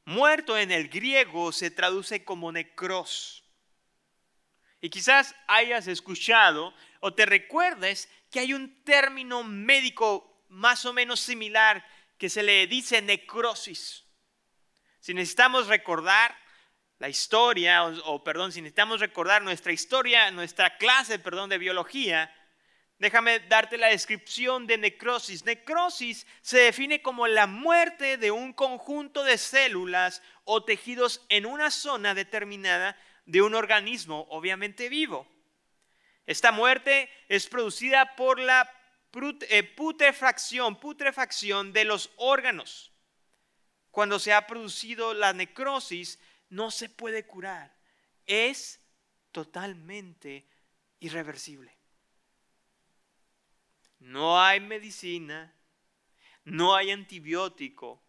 Muerto 0.05 0.57
en 0.57 0.71
el 0.71 0.89
griego 0.89 1.51
se 1.51 1.71
traduce 1.71 2.23
como 2.23 2.51
necros. 2.51 3.43
Y 4.81 4.89
quizás 4.89 5.35
hayas 5.47 5.87
escuchado 5.87 6.73
o 6.99 7.13
te 7.13 7.25
recuerdes 7.25 8.09
que 8.31 8.39
hay 8.39 8.53
un 8.53 8.83
término 8.83 9.43
médico 9.43 10.45
más 10.49 10.85
o 10.85 10.93
menos 10.93 11.19
similar 11.19 11.85
que 12.17 12.29
se 12.29 12.43
le 12.43 12.65
dice 12.67 13.01
necrosis. 13.01 14.05
Si 14.99 15.13
necesitamos 15.13 15.67
recordar 15.67 16.35
la 16.99 17.09
historia, 17.09 17.83
o, 17.83 18.23
perdón, 18.23 18.51
si 18.51 18.61
necesitamos 18.61 18.99
recordar 18.99 19.41
nuestra 19.41 19.71
historia, 19.71 20.29
nuestra 20.29 20.77
clase, 20.77 21.17
perdón, 21.17 21.49
de 21.49 21.57
biología, 21.57 22.31
déjame 23.01 23.39
darte 23.39 23.79
la 23.79 23.87
descripción 23.87 24.67
de 24.67 24.77
necrosis. 24.77 25.43
Necrosis 25.43 26.27
se 26.41 26.59
define 26.59 27.01
como 27.01 27.25
la 27.25 27.47
muerte 27.47 28.17
de 28.17 28.29
un 28.29 28.53
conjunto 28.53 29.23
de 29.23 29.39
células 29.39 30.21
o 30.43 30.63
tejidos 30.63 31.25
en 31.27 31.47
una 31.47 31.71
zona 31.71 32.13
determinada 32.13 32.95
de 33.25 33.41
un 33.41 33.55
organismo, 33.55 34.27
obviamente 34.29 34.87
vivo. 34.87 35.27
Esta 36.27 36.51
muerte 36.51 37.09
es 37.27 37.47
producida 37.47 38.15
por 38.15 38.39
la 38.39 38.71
eh, 39.49 39.63
putrefacción, 39.63 40.79
putrefacción 40.79 41.73
de 41.73 41.85
los 41.85 42.11
órganos. 42.17 42.91
Cuando 43.89 44.19
se 44.19 44.31
ha 44.31 44.45
producido 44.45 45.15
la 45.15 45.33
necrosis, 45.33 46.19
no 46.49 46.69
se 46.69 46.87
puede 46.87 47.25
curar. 47.25 47.75
Es 48.27 48.79
totalmente 49.31 50.47
irreversible. 50.99 51.80
No 54.01 54.41
hay 54.41 54.59
medicina, 54.59 55.53
no 56.43 56.75
hay 56.75 56.89
antibiótico 56.89 58.01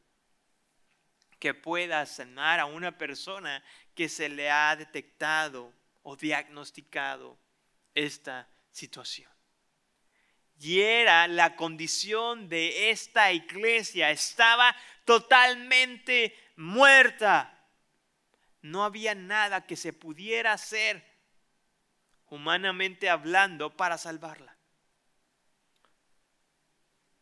que 1.39 1.53
pueda 1.53 2.07
sanar 2.07 2.61
a 2.61 2.65
una 2.65 2.97
persona 2.97 3.63
que 3.95 4.09
se 4.09 4.31
le 4.31 4.51
ha 4.51 4.75
detectado 4.75 5.71
o 6.03 6.17
diagnosticado 6.17 7.39
esta 7.95 8.49
situación. 8.71 9.31
Y 10.59 10.81
era 10.81 11.29
la 11.29 11.57
condición 11.57 12.49
de 12.49 12.91
esta 12.91 13.31
iglesia, 13.31 14.11
estaba 14.11 14.75
totalmente 15.05 16.35
muerta. 16.57 17.69
No 18.63 18.83
había 18.83 19.15
nada 19.15 19.67
que 19.67 19.77
se 19.77 19.93
pudiera 19.93 20.55
hacer, 20.55 21.05
humanamente 22.29 23.11
hablando, 23.11 23.77
para 23.77 23.99
salvarla. 23.99 24.57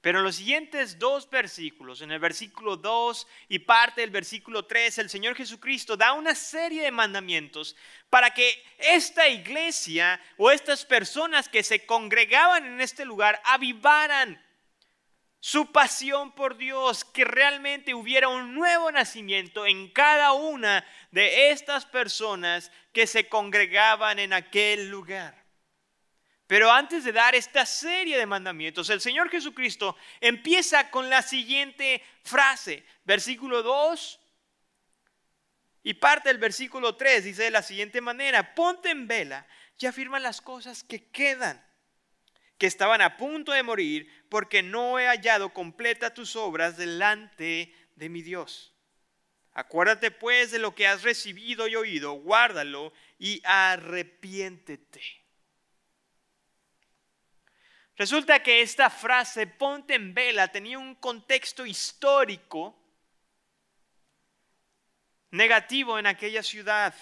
Pero 0.00 0.18
en 0.18 0.24
los 0.24 0.36
siguientes 0.36 0.98
dos 0.98 1.28
versículos, 1.28 2.00
en 2.00 2.10
el 2.10 2.18
versículo 2.18 2.76
2 2.76 3.26
y 3.48 3.58
parte 3.58 4.00
del 4.00 4.10
versículo 4.10 4.64
3, 4.64 4.96
el 4.98 5.10
Señor 5.10 5.34
Jesucristo 5.34 5.94
da 5.94 6.14
una 6.14 6.34
serie 6.34 6.82
de 6.82 6.90
mandamientos 6.90 7.76
para 8.08 8.30
que 8.30 8.64
esta 8.78 9.28
iglesia 9.28 10.18
o 10.38 10.50
estas 10.50 10.86
personas 10.86 11.50
que 11.50 11.62
se 11.62 11.84
congregaban 11.84 12.64
en 12.64 12.80
este 12.80 13.04
lugar 13.04 13.42
avivaran 13.44 14.42
su 15.40 15.72
pasión 15.72 16.32
por 16.32 16.56
Dios, 16.56 17.04
que 17.04 17.24
realmente 17.24 17.94
hubiera 17.94 18.28
un 18.28 18.54
nuevo 18.54 18.92
nacimiento 18.92 19.66
en 19.66 19.90
cada 19.90 20.32
una 20.32 20.86
de 21.10 21.50
estas 21.50 21.86
personas 21.86 22.70
que 22.92 23.06
se 23.06 23.28
congregaban 23.28 24.18
en 24.18 24.32
aquel 24.34 24.90
lugar. 24.90 25.39
Pero 26.50 26.68
antes 26.68 27.04
de 27.04 27.12
dar 27.12 27.36
esta 27.36 27.64
serie 27.64 28.18
de 28.18 28.26
mandamientos, 28.26 28.90
el 28.90 29.00
Señor 29.00 29.30
Jesucristo 29.30 29.96
empieza 30.20 30.90
con 30.90 31.08
la 31.08 31.22
siguiente 31.22 32.02
frase, 32.24 32.84
versículo 33.04 33.62
2 33.62 34.20
y 35.84 35.94
parte 35.94 36.28
del 36.28 36.38
versículo 36.38 36.96
3, 36.96 37.22
dice 37.22 37.44
de 37.44 37.52
la 37.52 37.62
siguiente 37.62 38.00
manera, 38.00 38.56
ponte 38.56 38.90
en 38.90 39.06
vela 39.06 39.46
y 39.78 39.86
afirma 39.86 40.18
las 40.18 40.40
cosas 40.40 40.82
que 40.82 41.08
quedan, 41.10 41.64
que 42.58 42.66
estaban 42.66 43.00
a 43.00 43.16
punto 43.16 43.52
de 43.52 43.62
morir, 43.62 44.26
porque 44.28 44.60
no 44.60 44.98
he 44.98 45.06
hallado 45.06 45.54
completa 45.54 46.14
tus 46.14 46.34
obras 46.34 46.76
delante 46.76 47.72
de 47.94 48.08
mi 48.08 48.22
Dios. 48.22 48.74
Acuérdate 49.52 50.10
pues 50.10 50.50
de 50.50 50.58
lo 50.58 50.74
que 50.74 50.88
has 50.88 51.04
recibido 51.04 51.68
y 51.68 51.76
oído, 51.76 52.14
guárdalo 52.14 52.92
y 53.20 53.40
arrepiéntete. 53.44 55.19
Resulta 58.00 58.42
que 58.42 58.62
esta 58.62 58.88
frase, 58.88 59.46
ponte 59.46 59.94
en 59.94 60.14
vela, 60.14 60.48
tenía 60.48 60.78
un 60.78 60.94
contexto 60.94 61.66
histórico 61.66 62.74
negativo 65.32 65.98
en 65.98 66.06
aquella 66.06 66.42
ciudad. 66.42 66.94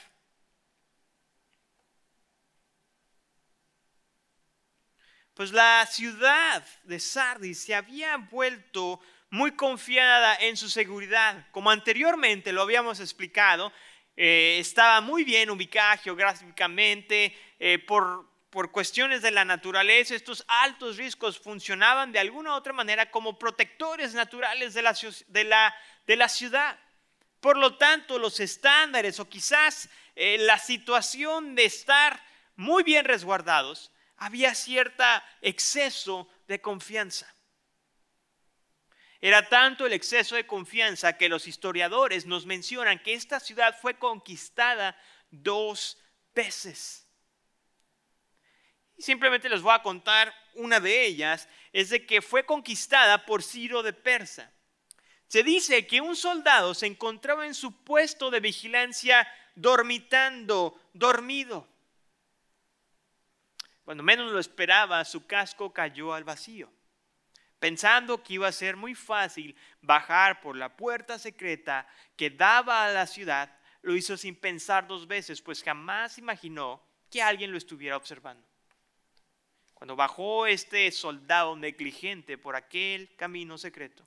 Pues 5.35 5.53
la 5.53 5.87
ciudad 5.87 6.67
de 6.83 6.99
Sardis 6.99 7.61
se 7.61 7.77
había 7.77 8.17
vuelto 8.17 9.01
muy 9.31 9.53
confiada 9.53 10.35
en 10.41 10.57
su 10.57 10.69
seguridad. 10.69 11.47
Como 11.53 11.71
anteriormente 11.71 12.51
lo 12.51 12.63
habíamos 12.63 12.99
explicado, 12.99 13.73
eh, 14.17 14.57
estaba 14.59 15.01
muy 15.01 15.23
bien 15.23 15.49
ubicada 15.49 15.97
geográficamente 15.99 17.39
eh, 17.61 17.79
por 17.79 18.38
por 18.51 18.73
cuestiones 18.73 19.23
de 19.23 19.31
la 19.31 19.45
naturaleza, 19.45 20.15
estos 20.15 20.45
altos 20.49 20.97
riesgos 20.97 21.39
funcionaban 21.39 22.13
de 22.13 22.19
alguna 22.19 22.53
u 22.53 22.55
otra 22.55 22.73
manera 22.73 23.11
como 23.11 23.39
protectores 23.39 24.15
naturales 24.15 24.75
de 24.75 24.83
la, 24.83 24.97
de 25.27 25.45
la, 25.45 25.75
de 26.07 26.17
la 26.17 26.29
ciudad. 26.29 26.79
Por 27.41 27.57
lo 27.59 27.77
tanto, 27.77 28.19
los 28.19 28.41
estándares 28.41 29.21
o 29.21 29.29
quizás 29.29 29.89
eh, 30.17 30.39
la 30.39 30.59
situación 30.59 31.55
de 31.55 31.67
estar 31.67 32.23
muy 32.57 32.83
bien 32.83 33.05
resguardados, 33.05 33.93
había 34.17 34.55
cierto 34.55 35.05
exceso 35.43 36.29
de 36.49 36.61
confianza. 36.61 37.33
Era 39.21 39.49
tanto 39.49 39.87
el 39.87 39.93
exceso 39.93 40.37
de 40.37 40.47
confianza 40.47 41.17
que 41.17 41.29
los 41.29 41.47
historiadores 41.47 42.27
nos 42.27 42.47
mencionan 42.47 43.01
que 43.01 43.15
esta 43.15 43.41
ciudad 43.41 43.77
fue 43.81 43.99
conquistada 43.99 44.97
dos 45.31 45.99
veces. 46.35 47.08
Y 48.99 49.03
simplemente 49.03 49.49
les 49.49 49.63
voy 49.63 49.73
a 49.73 49.83
contar 49.83 50.35
una 50.55 50.81
de 50.81 51.07
ellas, 51.07 51.49
es 51.73 51.89
de 51.91 52.05
que 52.05 52.21
fue 52.21 52.45
conquistada 52.45 53.25
por 53.25 53.45
Ciro 53.45 53.85
de 53.85 53.93
Persa. 53.93 54.53
Se 55.29 55.45
dice 55.45 55.87
que 55.87 56.01
un 56.01 56.17
soldado 56.17 56.75
se 56.75 56.87
encontraba 56.87 57.47
en 57.47 57.55
su 57.55 57.85
puesto 57.85 58.29
de 58.31 58.41
vigilancia 58.41 59.27
dormitando, 59.55 60.81
dormido. 60.93 61.69
Cuando 63.85 64.03
menos 64.03 64.33
lo 64.33 64.41
esperaba, 64.41 65.05
su 65.05 65.27
casco 65.27 65.73
cayó 65.73 66.13
al 66.13 66.25
vacío. 66.25 66.71
Pensando 67.61 68.23
que 68.23 68.35
iba 68.35 68.49
a 68.49 68.53
ser 68.53 68.77
muy 68.77 68.97
fácil 68.97 69.57
bajar 69.81 70.41
por 70.41 70.57
la 70.57 70.77
puerta 70.77 71.19
secreta 71.21 71.87
que 72.17 72.31
daba 72.31 72.85
a 72.85 72.93
la 72.93 73.07
ciudad, 73.07 73.57
lo 73.83 73.95
hizo 73.95 74.17
sin 74.17 74.35
pensar 74.35 74.89
dos 74.89 75.07
veces, 75.07 75.41
pues 75.41 75.63
jamás 75.63 76.19
imaginó 76.19 76.83
que 77.11 77.23
alguien 77.23 77.53
lo 77.53 77.59
estuviera 77.59 77.97
observando. 77.97 78.47
Cuando 79.79 79.95
bajó 79.95 80.49
este 80.49 80.91
soldado 80.91 81.55
negligente 81.55 82.37
por 82.37 82.57
aquel 82.57 83.15
camino 83.15 83.57
secreto, 83.57 84.05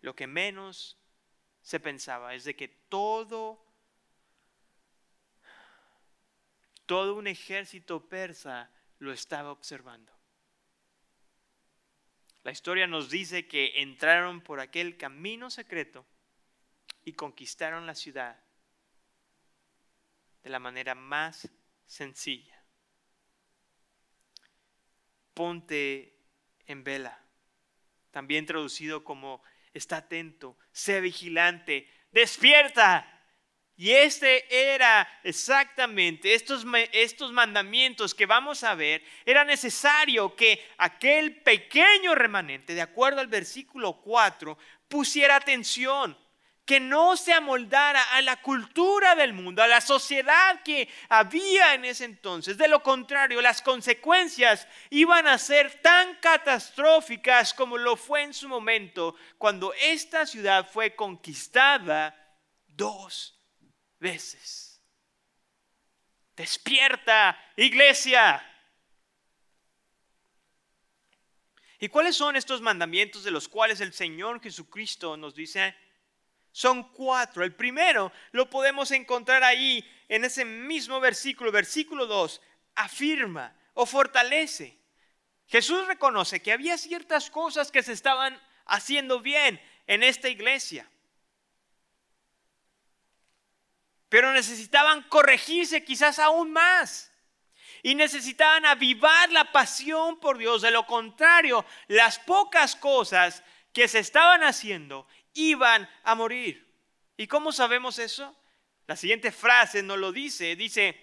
lo 0.00 0.16
que 0.16 0.26
menos 0.26 0.98
se 1.62 1.78
pensaba 1.78 2.34
es 2.34 2.42
de 2.42 2.56
que 2.56 2.66
todo, 2.66 3.64
todo 6.86 7.14
un 7.14 7.28
ejército 7.28 8.08
persa 8.08 8.68
lo 8.98 9.12
estaba 9.12 9.52
observando. 9.52 10.12
La 12.42 12.50
historia 12.50 12.88
nos 12.88 13.10
dice 13.10 13.46
que 13.46 13.80
entraron 13.80 14.40
por 14.40 14.58
aquel 14.58 14.96
camino 14.96 15.50
secreto 15.50 16.04
y 17.04 17.12
conquistaron 17.12 17.86
la 17.86 17.94
ciudad 17.94 18.42
de 20.42 20.50
la 20.50 20.58
manera 20.58 20.96
más 20.96 21.48
sencilla. 21.86 22.57
Ponte 25.38 26.16
en 26.66 26.82
vela, 26.82 27.16
también 28.10 28.44
traducido 28.44 29.04
como 29.04 29.40
está 29.72 29.98
atento, 29.98 30.58
sé 30.72 31.00
vigilante, 31.00 31.88
despierta. 32.10 33.06
Y 33.76 33.92
este 33.92 34.72
era 34.74 35.08
exactamente, 35.22 36.34
estos, 36.34 36.66
estos 36.90 37.30
mandamientos 37.30 38.16
que 38.16 38.26
vamos 38.26 38.64
a 38.64 38.74
ver, 38.74 39.04
era 39.24 39.44
necesario 39.44 40.34
que 40.34 40.60
aquel 40.76 41.40
pequeño 41.42 42.16
remanente, 42.16 42.74
de 42.74 42.82
acuerdo 42.82 43.20
al 43.20 43.28
versículo 43.28 44.00
4, 44.00 44.58
pusiera 44.88 45.36
atención 45.36 46.18
que 46.68 46.80
no 46.80 47.16
se 47.16 47.32
amoldara 47.32 48.02
a 48.12 48.20
la 48.20 48.42
cultura 48.42 49.14
del 49.14 49.32
mundo, 49.32 49.62
a 49.62 49.66
la 49.66 49.80
sociedad 49.80 50.62
que 50.62 50.86
había 51.08 51.72
en 51.72 51.86
ese 51.86 52.04
entonces. 52.04 52.58
De 52.58 52.68
lo 52.68 52.82
contrario, 52.82 53.40
las 53.40 53.62
consecuencias 53.62 54.68
iban 54.90 55.26
a 55.26 55.38
ser 55.38 55.80
tan 55.80 56.16
catastróficas 56.16 57.54
como 57.54 57.78
lo 57.78 57.96
fue 57.96 58.22
en 58.22 58.34
su 58.34 58.50
momento 58.50 59.16
cuando 59.38 59.72
esta 59.80 60.26
ciudad 60.26 60.68
fue 60.70 60.94
conquistada 60.94 62.14
dos 62.66 63.40
veces. 63.98 64.82
Despierta, 66.36 67.34
iglesia. 67.56 68.44
¿Y 71.78 71.88
cuáles 71.88 72.14
son 72.14 72.36
estos 72.36 72.60
mandamientos 72.60 73.24
de 73.24 73.30
los 73.30 73.48
cuales 73.48 73.80
el 73.80 73.94
Señor 73.94 74.42
Jesucristo 74.42 75.16
nos 75.16 75.34
dice? 75.34 75.74
Son 76.58 76.82
cuatro. 76.92 77.44
El 77.44 77.54
primero 77.54 78.10
lo 78.32 78.50
podemos 78.50 78.90
encontrar 78.90 79.44
ahí 79.44 79.88
en 80.08 80.24
ese 80.24 80.44
mismo 80.44 80.98
versículo, 80.98 81.52
versículo 81.52 82.04
2, 82.08 82.40
afirma 82.74 83.54
o 83.74 83.86
fortalece. 83.86 84.76
Jesús 85.46 85.86
reconoce 85.86 86.42
que 86.42 86.50
había 86.50 86.76
ciertas 86.76 87.30
cosas 87.30 87.70
que 87.70 87.84
se 87.84 87.92
estaban 87.92 88.42
haciendo 88.66 89.20
bien 89.20 89.62
en 89.86 90.02
esta 90.02 90.28
iglesia. 90.28 90.90
Pero 94.08 94.32
necesitaban 94.32 95.04
corregirse 95.04 95.84
quizás 95.84 96.18
aún 96.18 96.50
más. 96.50 97.12
Y 97.84 97.94
necesitaban 97.94 98.66
avivar 98.66 99.30
la 99.30 99.52
pasión 99.52 100.18
por 100.18 100.38
Dios. 100.38 100.62
De 100.62 100.72
lo 100.72 100.84
contrario, 100.86 101.64
las 101.86 102.18
pocas 102.18 102.74
cosas 102.74 103.44
que 103.72 103.86
se 103.86 104.00
estaban 104.00 104.42
haciendo 104.42 105.06
iban 105.38 105.88
a 106.04 106.14
morir. 106.14 106.66
¿Y 107.16 107.26
cómo 107.26 107.52
sabemos 107.52 107.98
eso? 107.98 108.36
La 108.86 108.96
siguiente 108.96 109.32
frase 109.32 109.82
nos 109.82 109.98
lo 109.98 110.12
dice, 110.12 110.56
dice, 110.56 110.98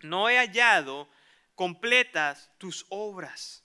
no 0.00 0.28
he 0.28 0.36
hallado 0.38 1.08
completas 1.54 2.50
tus 2.58 2.86
obras. 2.88 3.64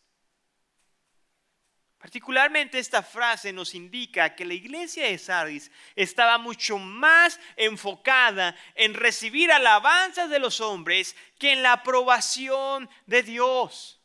Particularmente 1.98 2.80
esta 2.80 3.04
frase 3.04 3.54
nos 3.54 3.76
indica 3.76 4.34
que 4.34 4.44
la 4.44 4.56
iglesia 4.56 5.06
de 5.06 5.20
Sardis 5.20 5.72
estaba 5.96 6.40
mucho 6.40 6.80
más 6.80 7.40
enfocada 7.56 8.56
en 8.74 8.96
recibir 8.96 9.52
alabanzas 9.52 10.28
de 10.32 10.40
los 10.40 10.62
hombres 10.62 11.16
que 11.38 11.52
en 11.52 11.62
la 11.62 11.74
aprobación 11.74 12.90
de 13.06 13.22
Dios. 13.22 14.01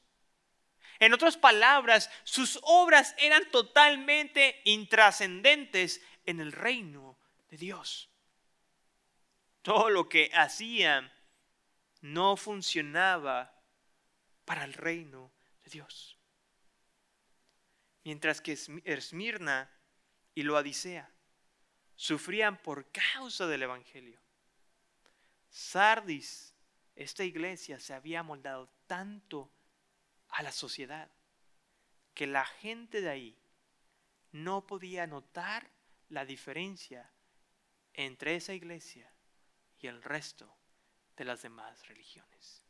En 0.98 1.12
otras 1.12 1.36
palabras, 1.36 2.10
sus 2.24 2.58
obras 2.62 3.14
eran 3.18 3.50
totalmente 3.50 4.60
intrascendentes 4.64 6.00
en 6.24 6.40
el 6.40 6.52
reino 6.52 7.18
de 7.50 7.56
Dios. 7.56 8.08
Todo 9.62 9.90
lo 9.90 10.08
que 10.08 10.30
hacían 10.34 11.12
no 12.00 12.36
funcionaba 12.36 13.52
para 14.44 14.64
el 14.64 14.72
reino 14.72 15.32
de 15.64 15.70
Dios. 15.70 16.16
Mientras 18.04 18.40
que 18.40 18.56
Esmirna 18.84 19.70
y 20.34 20.44
Loadicea 20.44 21.10
sufrían 21.96 22.62
por 22.62 22.90
causa 22.92 23.46
del 23.46 23.64
Evangelio. 23.64 24.20
Sardis, 25.50 26.54
esta 26.94 27.24
iglesia 27.24 27.80
se 27.80 27.94
había 27.94 28.22
moldado 28.22 28.68
tanto 28.86 29.50
a 30.36 30.42
la 30.42 30.52
sociedad, 30.52 31.08
que 32.14 32.26
la 32.26 32.44
gente 32.44 33.00
de 33.00 33.08
ahí 33.08 33.38
no 34.32 34.66
podía 34.66 35.06
notar 35.06 35.70
la 36.10 36.26
diferencia 36.26 37.10
entre 37.94 38.36
esa 38.36 38.52
iglesia 38.52 39.10
y 39.80 39.86
el 39.86 40.02
resto 40.02 40.54
de 41.16 41.24
las 41.24 41.40
demás 41.40 41.88
religiones. 41.88 42.62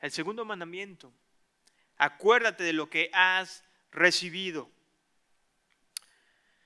El 0.00 0.10
segundo 0.10 0.44
mandamiento, 0.44 1.12
acuérdate 1.96 2.64
de 2.64 2.72
lo 2.72 2.90
que 2.90 3.10
has 3.12 3.62
recibido. 3.92 4.68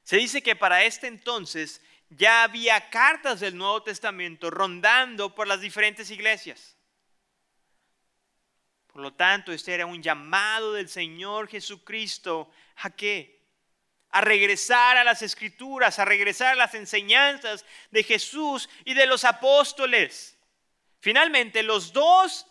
Se 0.02 0.16
dice 0.16 0.42
que 0.42 0.56
para 0.56 0.82
este 0.84 1.08
entonces 1.08 1.82
ya 2.08 2.42
había 2.42 2.88
cartas 2.88 3.40
del 3.40 3.58
Nuevo 3.58 3.82
Testamento 3.82 4.50
rondando 4.50 5.34
por 5.34 5.46
las 5.46 5.60
diferentes 5.60 6.10
iglesias. 6.10 6.77
Por 8.98 9.04
lo 9.04 9.14
tanto, 9.14 9.52
este 9.52 9.72
era 9.72 9.86
un 9.86 10.02
llamado 10.02 10.72
del 10.72 10.88
Señor 10.88 11.46
Jesucristo 11.46 12.50
a 12.78 12.90
qué? 12.90 13.44
A 14.10 14.20
regresar 14.22 14.96
a 14.96 15.04
las 15.04 15.22
escrituras, 15.22 16.00
a 16.00 16.04
regresar 16.04 16.54
a 16.54 16.56
las 16.56 16.74
enseñanzas 16.74 17.64
de 17.92 18.02
Jesús 18.02 18.68
y 18.84 18.94
de 18.94 19.06
los 19.06 19.24
apóstoles. 19.24 20.36
Finalmente, 20.98 21.62
los 21.62 21.92
dos 21.92 22.44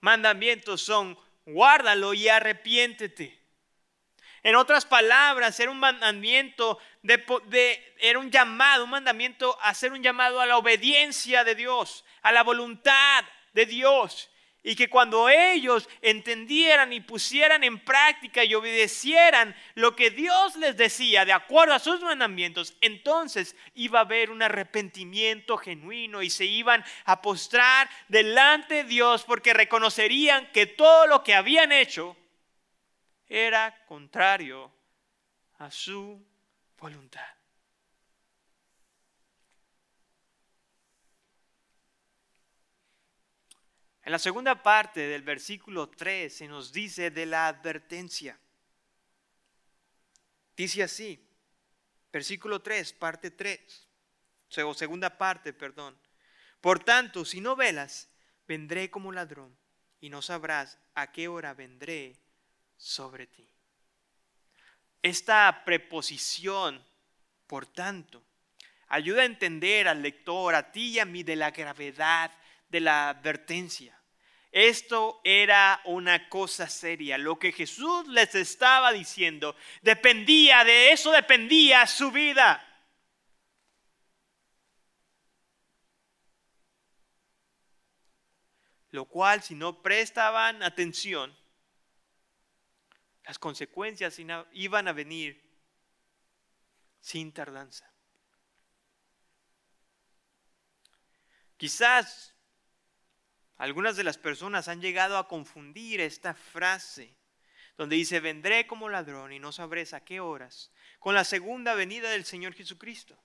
mandamientos 0.00 0.82
son 0.82 1.18
guárdalo 1.46 2.12
y 2.12 2.28
arrepiéntete. 2.28 3.42
En 4.42 4.54
otras 4.54 4.84
palabras, 4.84 5.58
era 5.60 5.70
un 5.70 5.78
mandamiento 5.78 6.78
era 7.98 8.18
un 8.18 8.30
llamado, 8.30 8.84
un 8.84 8.90
mandamiento 8.90 9.58
a 9.62 9.70
hacer 9.70 9.92
un 9.92 10.02
llamado 10.02 10.42
a 10.42 10.46
la 10.46 10.58
obediencia 10.58 11.42
de 11.42 11.54
Dios, 11.54 12.04
a 12.20 12.32
la 12.32 12.42
voluntad, 12.42 13.24
de 13.58 13.66
Dios. 13.66 14.30
Y 14.62 14.76
que 14.76 14.88
cuando 14.88 15.28
ellos 15.28 15.88
entendieran 16.02 16.92
y 16.92 17.00
pusieran 17.00 17.64
en 17.64 17.78
práctica 17.78 18.44
y 18.44 18.54
obedecieran 18.54 19.56
lo 19.74 19.96
que 19.96 20.10
Dios 20.10 20.56
les 20.56 20.76
decía 20.76 21.24
de 21.24 21.32
acuerdo 21.32 21.74
a 21.74 21.78
sus 21.78 22.00
mandamientos, 22.00 22.74
entonces 22.80 23.56
iba 23.74 24.00
a 24.00 24.02
haber 24.02 24.30
un 24.30 24.42
arrepentimiento 24.42 25.56
genuino 25.56 26.22
y 26.22 26.30
se 26.30 26.44
iban 26.44 26.84
a 27.04 27.22
postrar 27.22 27.88
delante 28.08 28.74
de 28.76 28.84
Dios 28.84 29.24
porque 29.24 29.54
reconocerían 29.54 30.50
que 30.52 30.66
todo 30.66 31.06
lo 31.06 31.22
que 31.22 31.34
habían 31.34 31.72
hecho 31.72 32.16
era 33.28 33.84
contrario 33.86 34.72
a 35.58 35.70
su 35.70 36.20
voluntad. 36.78 37.37
En 44.08 44.12
la 44.12 44.18
segunda 44.18 44.62
parte 44.62 45.00
del 45.00 45.20
versículo 45.20 45.90
3 45.90 46.34
se 46.34 46.48
nos 46.48 46.72
dice 46.72 47.10
de 47.10 47.26
la 47.26 47.46
advertencia. 47.46 48.40
Dice 50.56 50.82
así, 50.82 51.22
versículo 52.10 52.62
3, 52.62 52.94
parte 52.94 53.32
3, 53.32 53.86
o 54.64 54.72
segunda 54.72 55.18
parte, 55.18 55.52
perdón. 55.52 55.94
Por 56.62 56.82
tanto, 56.82 57.26
si 57.26 57.42
no 57.42 57.54
velas, 57.54 58.08
vendré 58.46 58.90
como 58.90 59.12
ladrón 59.12 59.54
y 60.00 60.08
no 60.08 60.22
sabrás 60.22 60.78
a 60.94 61.12
qué 61.12 61.28
hora 61.28 61.52
vendré 61.52 62.16
sobre 62.78 63.26
ti. 63.26 63.46
Esta 65.02 65.64
preposición, 65.66 66.82
por 67.46 67.66
tanto, 67.66 68.24
ayuda 68.86 69.20
a 69.20 69.26
entender 69.26 69.86
al 69.86 70.00
lector, 70.00 70.54
a 70.54 70.72
ti 70.72 70.92
y 70.92 70.98
a 70.98 71.04
mí, 71.04 71.24
de 71.24 71.36
la 71.36 71.50
gravedad 71.50 72.32
de 72.70 72.80
la 72.80 73.10
advertencia. 73.10 73.97
Esto 74.50 75.20
era 75.24 75.80
una 75.84 76.28
cosa 76.28 76.68
seria. 76.68 77.18
Lo 77.18 77.38
que 77.38 77.52
Jesús 77.52 78.08
les 78.08 78.34
estaba 78.34 78.92
diciendo 78.92 79.54
dependía, 79.82 80.64
de 80.64 80.92
eso 80.92 81.10
dependía 81.12 81.86
su 81.86 82.10
vida. 82.10 82.64
Lo 88.90 89.04
cual, 89.04 89.42
si 89.42 89.54
no 89.54 89.82
prestaban 89.82 90.62
atención, 90.62 91.36
las 93.24 93.38
consecuencias 93.38 94.18
iban 94.52 94.88
a 94.88 94.92
venir 94.92 95.46
sin 96.98 97.30
tardanza. 97.32 97.92
Quizás 101.58 102.34
algunas 103.58 103.96
de 103.96 104.04
las 104.04 104.16
personas 104.16 104.68
han 104.68 104.80
llegado 104.80 105.18
a 105.18 105.28
confundir 105.28 106.00
esta 106.00 106.34
frase 106.34 107.18
donde 107.78 107.94
dice, 107.94 108.18
vendré 108.18 108.66
como 108.66 108.88
ladrón 108.88 109.32
y 109.32 109.38
no 109.38 109.52
sabré 109.52 109.86
a 109.92 110.00
qué 110.00 110.18
horas, 110.18 110.72
con 110.98 111.14
la 111.14 111.22
segunda 111.22 111.74
venida 111.74 112.10
del 112.10 112.24
Señor 112.24 112.52
Jesucristo. 112.52 113.16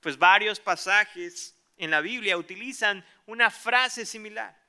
Pues 0.00 0.18
varios 0.18 0.58
pasajes 0.58 1.56
en 1.76 1.92
la 1.92 2.00
Biblia 2.00 2.36
utilizan 2.36 3.06
una 3.26 3.48
frase 3.48 4.04
similar. 4.04 4.60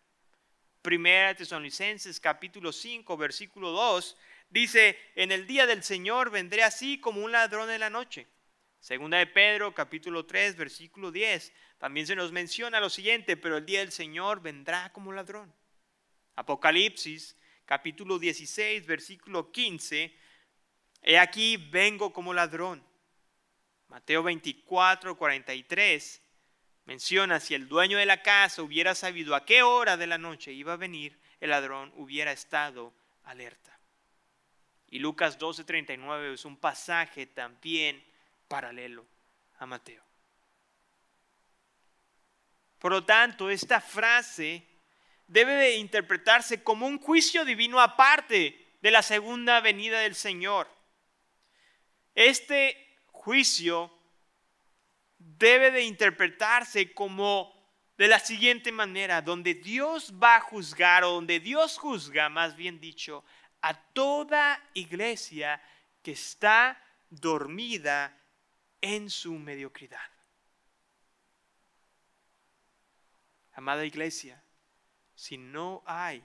Primera 0.83 1.35
Tesalonicenses 1.35 2.19
capítulo 2.19 2.71
5, 2.71 3.17
versículo 3.17 3.71
2, 3.71 4.17
dice, 4.51 4.99
en 5.15 5.31
el 5.31 5.47
día 5.47 5.65
del 5.65 5.81
Señor 5.81 6.29
vendré 6.29 6.61
así 6.61 6.99
como 6.99 7.23
un 7.23 7.31
ladrón 7.31 7.71
en 7.71 7.79
la 7.79 7.89
noche. 7.89 8.27
Segunda 8.79 9.17
de 9.17 9.25
Pedro, 9.25 9.73
capítulo 9.73 10.27
3, 10.27 10.57
versículo 10.57 11.09
10. 11.11 11.53
También 11.83 12.07
se 12.07 12.15
nos 12.15 12.31
menciona 12.31 12.79
lo 12.79 12.89
siguiente, 12.89 13.35
pero 13.35 13.57
el 13.57 13.65
día 13.65 13.79
del 13.79 13.91
Señor 13.91 14.41
vendrá 14.41 14.93
como 14.93 15.11
ladrón. 15.11 15.53
Apocalipsis, 16.37 17.35
capítulo 17.65 18.19
16, 18.19 18.85
versículo 18.85 19.51
15. 19.51 20.17
He 21.01 21.19
aquí 21.19 21.57
vengo 21.57 22.13
como 22.13 22.33
ladrón. 22.33 22.81
Mateo 23.89 24.23
24, 24.23 25.17
43 25.17 26.21
menciona, 26.85 27.41
si 27.41 27.53
el 27.53 27.67
dueño 27.67 27.97
de 27.97 28.05
la 28.05 28.21
casa 28.21 28.63
hubiera 28.63 28.95
sabido 28.95 29.35
a 29.35 29.43
qué 29.43 29.61
hora 29.61 29.97
de 29.97 30.07
la 30.07 30.17
noche 30.17 30.53
iba 30.53 30.71
a 30.71 30.77
venir, 30.77 31.19
el 31.41 31.49
ladrón 31.49 31.91
hubiera 31.97 32.31
estado 32.31 32.93
alerta. 33.25 33.77
Y 34.87 34.99
Lucas 34.99 35.37
12, 35.37 35.65
39 35.65 36.35
es 36.35 36.45
un 36.45 36.55
pasaje 36.55 37.25
también 37.25 38.01
paralelo 38.47 39.05
a 39.59 39.65
Mateo. 39.65 40.12
Por 42.83 42.91
lo 42.91 43.05
tanto, 43.05 43.49
esta 43.49 43.79
frase 43.79 44.61
debe 45.25 45.53
de 45.53 45.77
interpretarse 45.77 46.63
como 46.63 46.85
un 46.85 46.99
juicio 46.99 47.45
divino 47.45 47.79
aparte 47.79 48.75
de 48.81 48.91
la 48.91 49.01
segunda 49.01 49.61
venida 49.61 50.01
del 50.01 50.15
Señor. 50.15 50.67
Este 52.13 52.97
juicio 53.05 53.89
debe 55.17 55.71
de 55.71 55.83
interpretarse 55.83 56.93
como 56.93 57.55
de 57.97 58.09
la 58.09 58.19
siguiente 58.19 58.69
manera, 58.73 59.21
donde 59.21 59.53
Dios 59.53 60.15
va 60.21 60.35
a 60.35 60.41
juzgar 60.41 61.05
o 61.05 61.11
donde 61.11 61.39
Dios 61.39 61.77
juzga, 61.77 62.27
más 62.27 62.57
bien 62.57 62.81
dicho, 62.81 63.23
a 63.61 63.75
toda 63.75 64.61
iglesia 64.73 65.63
que 66.01 66.11
está 66.11 66.83
dormida 67.09 68.13
en 68.81 69.09
su 69.09 69.35
mediocridad. 69.35 70.12
Amada 73.53 73.85
iglesia, 73.85 74.43
si 75.15 75.37
no 75.37 75.83
hay 75.85 76.23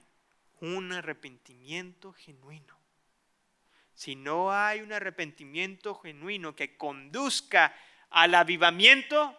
un 0.61 0.91
arrepentimiento 0.91 2.11
genuino, 2.13 2.79
si 3.93 4.15
no 4.15 4.51
hay 4.51 4.81
un 4.81 4.93
arrepentimiento 4.93 5.93
genuino 5.95 6.55
que 6.55 6.77
conduzca 6.77 7.75
al 8.09 8.33
avivamiento, 8.33 9.37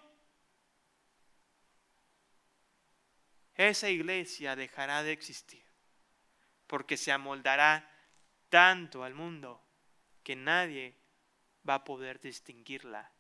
esa 3.55 3.88
iglesia 3.88 4.55
dejará 4.57 5.03
de 5.03 5.12
existir, 5.12 5.64
porque 6.66 6.96
se 6.96 7.11
amoldará 7.11 7.90
tanto 8.48 9.03
al 9.03 9.14
mundo 9.14 9.64
que 10.22 10.37
nadie 10.37 10.96
va 11.68 11.74
a 11.74 11.85
poder 11.85 12.20
distinguirla 12.20 13.12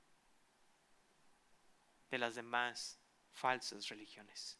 de 2.10 2.18
las 2.18 2.34
demás 2.34 3.00
falsas 3.32 3.88
religiones. 3.88 4.59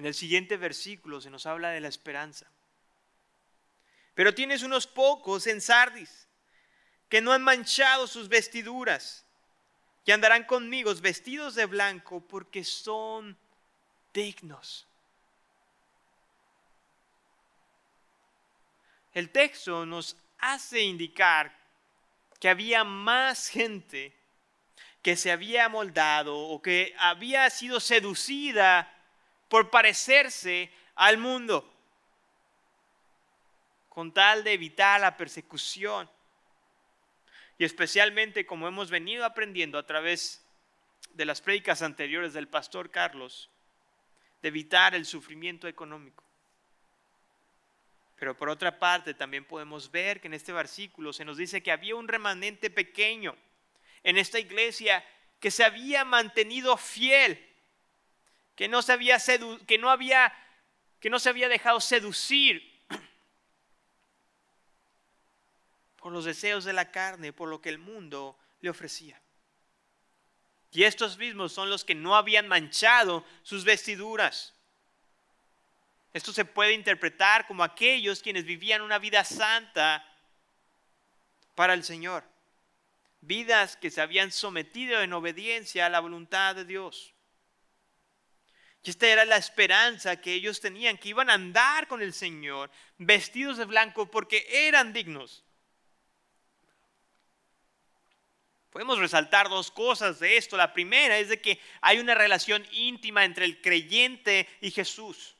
En 0.00 0.06
el 0.06 0.14
siguiente 0.14 0.56
versículo 0.56 1.20
se 1.20 1.28
nos 1.28 1.44
habla 1.44 1.68
de 1.72 1.80
la 1.80 1.88
esperanza. 1.88 2.50
Pero 4.14 4.34
tienes 4.34 4.62
unos 4.62 4.86
pocos 4.86 5.46
en 5.46 5.60
Sardis 5.60 6.26
que 7.10 7.20
no 7.20 7.32
han 7.32 7.42
manchado 7.42 8.06
sus 8.06 8.26
vestiduras, 8.30 9.26
que 10.06 10.14
andarán 10.14 10.44
conmigo 10.44 10.94
vestidos 10.94 11.54
de 11.54 11.66
blanco 11.66 12.26
porque 12.26 12.64
son 12.64 13.36
dignos. 14.14 14.86
el 19.12 19.28
texto 19.28 19.84
nos 19.84 20.16
hace 20.38 20.80
indicar 20.80 21.54
que 22.38 22.48
había 22.48 22.84
más 22.84 23.48
gente 23.48 24.16
que 25.02 25.14
se 25.14 25.30
había 25.30 25.68
moldado 25.68 26.38
o 26.38 26.62
que 26.62 26.94
había 26.98 27.50
sido 27.50 27.80
seducida 27.80 28.96
por 29.50 29.68
parecerse 29.68 30.70
al 30.94 31.18
mundo, 31.18 31.70
con 33.88 34.14
tal 34.14 34.44
de 34.44 34.52
evitar 34.52 35.00
la 35.00 35.16
persecución. 35.16 36.08
Y 37.58 37.64
especialmente 37.64 38.46
como 38.46 38.68
hemos 38.68 38.90
venido 38.90 39.26
aprendiendo 39.26 39.76
a 39.76 39.84
través 39.84 40.42
de 41.14 41.24
las 41.24 41.42
prédicas 41.42 41.82
anteriores 41.82 42.32
del 42.32 42.48
pastor 42.48 42.90
Carlos, 42.90 43.50
de 44.40 44.48
evitar 44.48 44.94
el 44.94 45.04
sufrimiento 45.04 45.66
económico. 45.66 46.24
Pero 48.16 48.36
por 48.36 48.50
otra 48.50 48.78
parte, 48.78 49.14
también 49.14 49.44
podemos 49.44 49.90
ver 49.90 50.20
que 50.20 50.28
en 50.28 50.34
este 50.34 50.52
versículo 50.52 51.12
se 51.12 51.24
nos 51.24 51.36
dice 51.36 51.62
que 51.62 51.72
había 51.72 51.96
un 51.96 52.06
remanente 52.06 52.70
pequeño 52.70 53.36
en 54.04 54.16
esta 54.16 54.38
iglesia 54.38 55.04
que 55.40 55.50
se 55.50 55.64
había 55.64 56.04
mantenido 56.04 56.76
fiel, 56.76 57.49
que 58.60 58.68
no 58.68 58.82
se 58.82 58.92
había, 58.92 59.16
que 59.66 59.78
no 59.78 59.88
había, 59.88 60.34
que 61.00 61.08
no 61.08 61.18
se 61.18 61.30
había 61.30 61.48
dejado 61.48 61.80
seducir 61.80 62.84
por 65.96 66.12
los 66.12 66.26
deseos 66.26 66.66
de 66.66 66.74
la 66.74 66.90
carne, 66.90 67.32
por 67.32 67.48
lo 67.48 67.62
que 67.62 67.70
el 67.70 67.78
mundo 67.78 68.38
le 68.60 68.68
ofrecía. 68.68 69.18
Y 70.72 70.84
estos 70.84 71.16
mismos 71.16 71.54
son 71.54 71.70
los 71.70 71.86
que 71.86 71.94
no 71.94 72.16
habían 72.16 72.48
manchado 72.48 73.24
sus 73.44 73.64
vestiduras. 73.64 74.52
Esto 76.12 76.30
se 76.30 76.44
puede 76.44 76.74
interpretar 76.74 77.46
como 77.46 77.64
aquellos 77.64 78.20
quienes 78.20 78.44
vivían 78.44 78.82
una 78.82 78.98
vida 78.98 79.24
santa 79.24 80.06
para 81.54 81.72
el 81.72 81.82
Señor. 81.82 82.24
Vidas 83.22 83.78
que 83.78 83.90
se 83.90 84.02
habían 84.02 84.30
sometido 84.30 85.00
en 85.00 85.14
obediencia 85.14 85.86
a 85.86 85.88
la 85.88 86.00
voluntad 86.00 86.56
de 86.56 86.66
Dios. 86.66 87.14
Y 88.82 88.90
esta 88.90 89.06
era 89.06 89.24
la 89.24 89.36
esperanza 89.36 90.20
que 90.20 90.32
ellos 90.32 90.60
tenían, 90.60 90.96
que 90.96 91.10
iban 91.10 91.28
a 91.28 91.34
andar 91.34 91.86
con 91.86 92.00
el 92.00 92.14
Señor 92.14 92.70
vestidos 92.96 93.58
de 93.58 93.66
blanco 93.66 94.10
porque 94.10 94.46
eran 94.48 94.92
dignos. 94.92 95.44
Podemos 98.70 98.98
resaltar 98.98 99.48
dos 99.48 99.70
cosas 99.70 100.20
de 100.20 100.36
esto. 100.36 100.56
La 100.56 100.72
primera 100.72 101.18
es 101.18 101.28
de 101.28 101.40
que 101.40 101.60
hay 101.80 101.98
una 101.98 102.14
relación 102.14 102.66
íntima 102.70 103.24
entre 103.24 103.44
el 103.44 103.60
creyente 103.60 104.48
y 104.60 104.70
Jesús. 104.70 105.34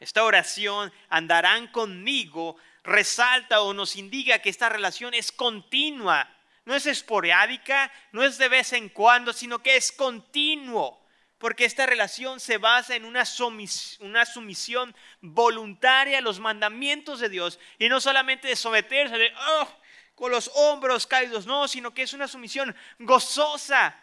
Esta 0.00 0.24
oración, 0.24 0.92
andarán 1.10 1.68
conmigo, 1.68 2.56
resalta 2.82 3.60
o 3.60 3.72
nos 3.72 3.94
indica 3.94 4.40
que 4.40 4.48
esta 4.48 4.68
relación 4.68 5.14
es 5.14 5.30
continua, 5.30 6.28
no 6.64 6.74
es 6.74 6.86
esporádica, 6.86 7.92
no 8.10 8.24
es 8.24 8.38
de 8.38 8.48
vez 8.48 8.72
en 8.72 8.88
cuando, 8.88 9.32
sino 9.32 9.62
que 9.62 9.76
es 9.76 9.92
continuo, 9.92 11.01
porque 11.42 11.64
esta 11.64 11.86
relación 11.86 12.38
se 12.38 12.56
basa 12.56 12.94
en 12.94 13.04
una, 13.04 13.24
sumisión 13.24 14.94
voluntaria 15.20 16.18
a 16.18 16.20
los 16.20 16.38
mandamientos 16.38 17.18
de 17.18 17.28
Dios 17.28 17.58
y 17.80 17.88
no 17.88 18.00
solamente 18.00 18.46
de 18.46 18.54
someterse 18.54 19.34
oh, 19.48 19.68
con 20.14 20.30
los 20.30 20.52
hombros 20.54 21.04
caídos, 21.04 21.44
no, 21.44 21.66
sino 21.66 21.92
que 21.92 22.02
es 22.02 22.12
una 22.12 22.28
sumisión 22.28 22.72
gozosa. 23.00 23.98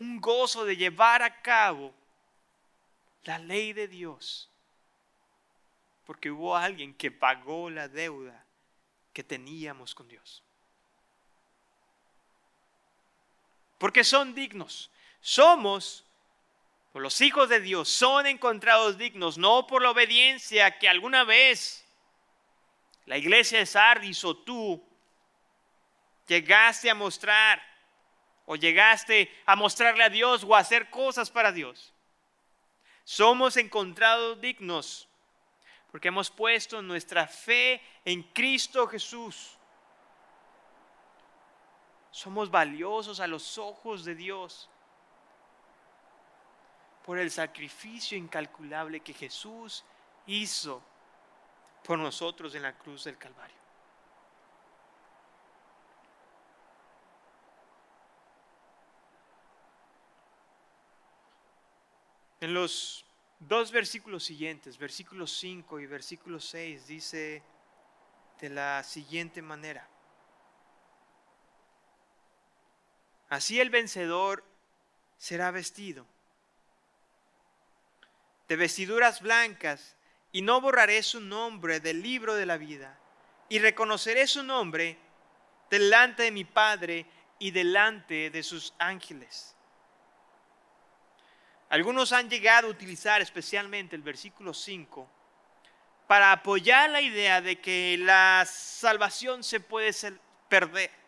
un 0.00 0.20
gozo 0.20 0.64
de 0.64 0.76
llevar 0.76 1.22
a 1.22 1.40
cabo 1.40 1.94
la 3.22 3.38
ley 3.38 3.72
de 3.74 3.86
Dios. 3.86 4.50
Porque 6.04 6.32
hubo 6.32 6.56
alguien 6.56 6.94
que 6.94 7.12
pagó 7.12 7.70
la 7.70 7.86
deuda 7.86 8.44
que 9.12 9.22
teníamos 9.22 9.94
con 9.94 10.08
Dios. 10.08 10.43
Porque 13.78 14.04
son 14.04 14.34
dignos. 14.34 14.90
Somos, 15.20 16.04
por 16.92 17.02
los 17.02 17.20
hijos 17.20 17.48
de 17.48 17.60
Dios, 17.60 17.88
son 17.88 18.26
encontrados 18.26 18.98
dignos, 18.98 19.38
no 19.38 19.66
por 19.66 19.82
la 19.82 19.90
obediencia 19.90 20.78
que 20.78 20.88
alguna 20.88 21.24
vez 21.24 21.84
la 23.06 23.18
iglesia 23.18 23.58
de 23.58 23.66
Sardis 23.66 24.24
o 24.24 24.36
tú 24.36 24.82
llegaste 26.26 26.90
a 26.90 26.94
mostrar 26.94 27.62
o 28.46 28.56
llegaste 28.56 29.30
a 29.46 29.56
mostrarle 29.56 30.04
a 30.04 30.10
Dios 30.10 30.44
o 30.44 30.54
a 30.54 30.58
hacer 30.58 30.90
cosas 30.90 31.30
para 31.30 31.52
Dios. 31.52 31.92
Somos 33.04 33.56
encontrados 33.56 34.40
dignos 34.40 35.08
porque 35.90 36.08
hemos 36.08 36.30
puesto 36.30 36.82
nuestra 36.82 37.26
fe 37.26 37.80
en 38.04 38.22
Cristo 38.22 38.86
Jesús. 38.88 39.53
Somos 42.14 42.48
valiosos 42.48 43.18
a 43.18 43.26
los 43.26 43.58
ojos 43.58 44.04
de 44.04 44.14
Dios 44.14 44.70
por 47.04 47.18
el 47.18 47.28
sacrificio 47.28 48.16
incalculable 48.16 49.00
que 49.00 49.12
Jesús 49.12 49.84
hizo 50.28 50.80
por 51.82 51.98
nosotros 51.98 52.54
en 52.54 52.62
la 52.62 52.78
cruz 52.78 53.02
del 53.02 53.18
Calvario. 53.18 53.56
En 62.40 62.54
los 62.54 63.04
dos 63.40 63.72
versículos 63.72 64.22
siguientes, 64.22 64.78
versículo 64.78 65.26
5 65.26 65.80
y 65.80 65.86
versículo 65.86 66.38
6, 66.38 66.86
dice 66.86 67.42
de 68.40 68.50
la 68.50 68.84
siguiente 68.84 69.42
manera. 69.42 69.88
Así 73.34 73.60
el 73.60 73.68
vencedor 73.68 74.44
será 75.18 75.50
vestido 75.50 76.06
de 78.46 78.54
vestiduras 78.54 79.20
blancas 79.22 79.96
y 80.30 80.42
no 80.42 80.60
borraré 80.60 81.02
su 81.02 81.20
nombre 81.20 81.80
del 81.80 82.00
libro 82.00 82.36
de 82.36 82.46
la 82.46 82.58
vida 82.58 82.96
y 83.48 83.58
reconoceré 83.58 84.28
su 84.28 84.44
nombre 84.44 84.96
delante 85.68 86.22
de 86.22 86.30
mi 86.30 86.44
Padre 86.44 87.06
y 87.40 87.50
delante 87.50 88.30
de 88.30 88.42
sus 88.44 88.72
ángeles. 88.78 89.56
Algunos 91.70 92.12
han 92.12 92.30
llegado 92.30 92.68
a 92.68 92.70
utilizar 92.70 93.20
especialmente 93.20 93.96
el 93.96 94.02
versículo 94.02 94.54
5 94.54 95.10
para 96.06 96.30
apoyar 96.30 96.88
la 96.88 97.00
idea 97.00 97.40
de 97.40 97.60
que 97.60 97.96
la 97.98 98.46
salvación 98.46 99.42
se 99.42 99.58
puede 99.58 99.92
perder. 100.48 101.03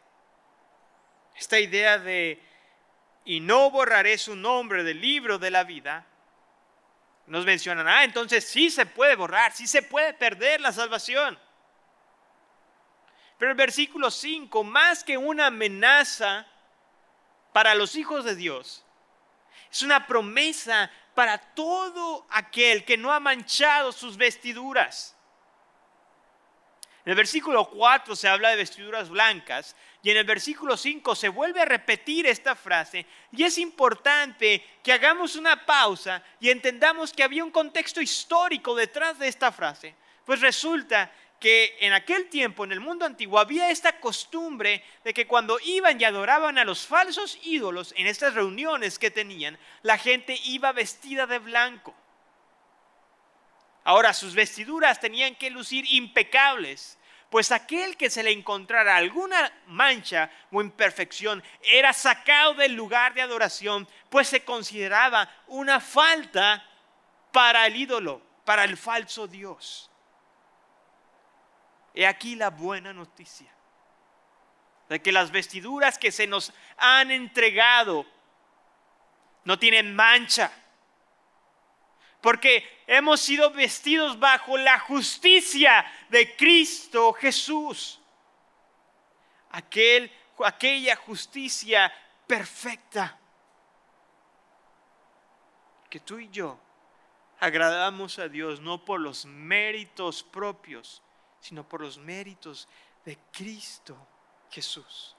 Esta 1.39 1.59
idea 1.61 1.99
de, 1.99 2.43
y 3.25 3.41
no 3.41 3.71
borraré 3.71 4.19
su 4.19 4.35
nombre 4.37 4.85
del 4.85 5.01
libro 5.01 5.39
de 5.39 5.51
la 5.51 5.65
vida, 5.65 6.07
nos 7.27 7.45
mencionan, 7.45 7.89
ah, 7.89 8.05
entonces 8.05 8.47
sí 8.47 8.71
se 8.71 8.87
puede 8.87 9.17
borrar, 9.17 9.53
sí 9.53 9.67
se 9.67 9.83
puede 9.83 10.15
perder 10.15 10.61
la 10.61 10.73
salvación. 10.73 11.39
Pero 13.39 13.51
el 13.51 13.57
versículo 13.57 14.11
5, 14.11 14.65
más 14.65 15.05
que 15.05 15.19
una 15.19 15.47
amenaza 15.47 16.47
para 17.53 17.75
los 17.75 17.97
hijos 17.97 18.25
de 18.25 18.37
Dios, 18.37 18.85
es 19.71 19.83
una 19.83 20.07
promesa 20.07 20.91
para 21.15 21.39
todo 21.39 22.27
aquel 22.31 22.85
que 22.85 22.97
no 22.97 23.13
ha 23.13 23.21
manchado 23.21 23.93
sus 23.93 24.17
vestiduras. 24.17 25.17
En 27.05 27.11
el 27.11 27.17
versículo 27.17 27.69
4 27.71 28.17
se 28.17 28.29
habla 28.29 28.51
de 28.51 28.57
vestiduras 28.57 29.09
blancas 29.09 29.77
y 30.07 30.11
en 30.13 30.19
el 30.19 30.25
versículo 30.25 30.77
5 30.77 31.17
se 31.17 31.29
vuelve 31.29 31.61
a 31.61 31.65
repetir 31.65 32.29
esta 32.29 32.55
frase 32.55 33.05
y 33.33 33.43
es 33.43 33.59
importante 33.59 34.65
que 34.81 34.93
hagamos 34.93 35.35
una 35.35 35.67
pausa 35.67 36.23
y 36.39 36.49
entendamos 36.49 37.13
que 37.13 37.25
había 37.25 37.43
un 37.43 37.51
contexto 37.51 38.01
histórico 38.01 38.77
detrás 38.77 39.19
de 39.19 39.27
esta 39.27 39.51
frase. 39.51 39.97
Pues 40.25 40.41
resulta 40.41 41.11
que 41.41 41.77
en 41.81 41.93
aquel 41.93 42.29
tiempo, 42.29 42.63
en 42.63 42.71
el 42.71 42.79
mundo 42.79 43.05
antiguo, 43.05 43.41
había 43.41 43.69
esta 43.69 43.99
costumbre 43.99 44.85
de 45.03 45.13
que 45.13 45.27
cuando 45.27 45.59
iban 45.65 46.01
y 46.01 46.05
adoraban 46.05 46.57
a 46.57 46.65
los 46.65 46.87
falsos 46.87 47.37
ídolos 47.43 47.93
en 47.97 48.07
estas 48.07 48.35
reuniones 48.35 49.01
que 49.01 49.11
tenían, 49.11 49.59
la 49.83 49.99
gente 49.99 50.39
iba 50.45 50.71
vestida 50.71 51.27
de 51.27 51.41
blanco. 51.41 51.97
Ahora, 53.83 54.15
sus 54.15 54.37
vestiduras 54.37 55.01
tenían 55.01 55.35
que 55.35 55.51
lucir 55.51 55.85
impecables, 55.89 56.97
pues 57.37 57.53
aquel 57.53 57.99
que 57.99 58.09
se 58.09 58.23
le 58.23 58.33
encontrara 58.33 58.97
alguna 58.97 59.53
mancha 59.67 60.31
o 60.51 60.63
imperfección 60.63 61.45
era 61.61 61.93
sacado 61.93 62.55
del 62.55 62.73
lugar 62.73 63.13
de 63.13 63.21
adoración, 63.21 63.87
pues 64.09 64.27
se 64.29 64.43
consideraba 64.43 65.29
una 65.49 65.79
falta 65.79 66.67
para 67.33 67.67
el 67.67 67.77
ídolo, 67.77 68.23
para 68.47 68.65
el 68.65 68.79
falso 68.79 69.27
Dios. 69.27 69.91
He 71.93 72.07
aquí 72.07 72.37
la 72.37 72.49
buena 72.49 72.95
noticia 72.95 73.53
de 74.89 75.03
que 75.03 75.13
las 75.13 75.31
vestiduras 75.31 75.99
que 75.99 76.13
se 76.13 76.27
nos 76.27 76.55
han 76.79 77.11
entregado 77.11 78.07
no 79.45 79.59
tienen 79.59 79.95
mancha, 79.95 80.51
porque 82.27 82.83
hemos 82.89 83.21
sido 83.21 83.53
vestidos 83.53 84.19
bajo 84.19 84.59
la 84.59 84.81
justicia 84.81 85.87
de 86.09 86.35
Cristo 86.35 87.13
Jesús. 87.13 88.01
Aquel, 89.51 90.11
aquella 90.45 90.97
justicia 90.97 91.93
perfecta 92.27 93.17
que 95.89 96.01
tú 96.01 96.19
y 96.19 96.29
yo 96.31 96.59
agradamos 97.39 98.19
a 98.19 98.27
Dios 98.27 98.61
no 98.61 98.85
por 98.85 98.99
los 98.99 99.25
méritos 99.25 100.25
propios, 100.25 101.05
sino 101.39 101.63
por 101.63 101.81
los 101.81 101.97
méritos 101.97 102.69
de 103.05 103.17
Cristo 103.31 103.97
Jesús. 104.51 105.15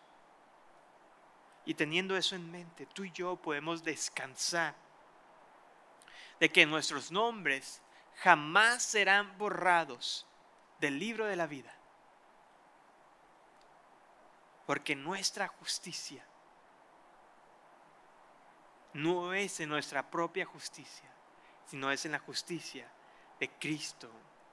Y 1.64 1.74
teniendo 1.74 2.18
eso 2.18 2.36
en 2.36 2.52
mente, 2.52 2.86
tú 2.88 3.06
y 3.06 3.12
yo 3.14 3.38
podemos 3.38 3.82
descansar 3.82 4.87
de 6.40 6.50
que 6.50 6.66
nuestros 6.66 7.12
nombres 7.12 7.82
jamás 8.18 8.84
serán 8.84 9.38
borrados 9.38 10.26
del 10.80 11.00
libro 11.00 11.26
de 11.26 11.36
la 11.36 11.48
vida. 11.48 11.74
Porque 14.66 14.96
nuestra 14.96 15.48
justicia 15.48 16.26
no 18.94 19.34
es 19.34 19.60
en 19.60 19.70
nuestra 19.70 20.10
propia 20.10 20.46
justicia, 20.46 21.10
sino 21.66 21.92
es 21.92 22.06
en 22.06 22.12
la 22.12 22.20
justicia 22.20 22.88
de 23.40 23.50
Cristo 23.52 24.12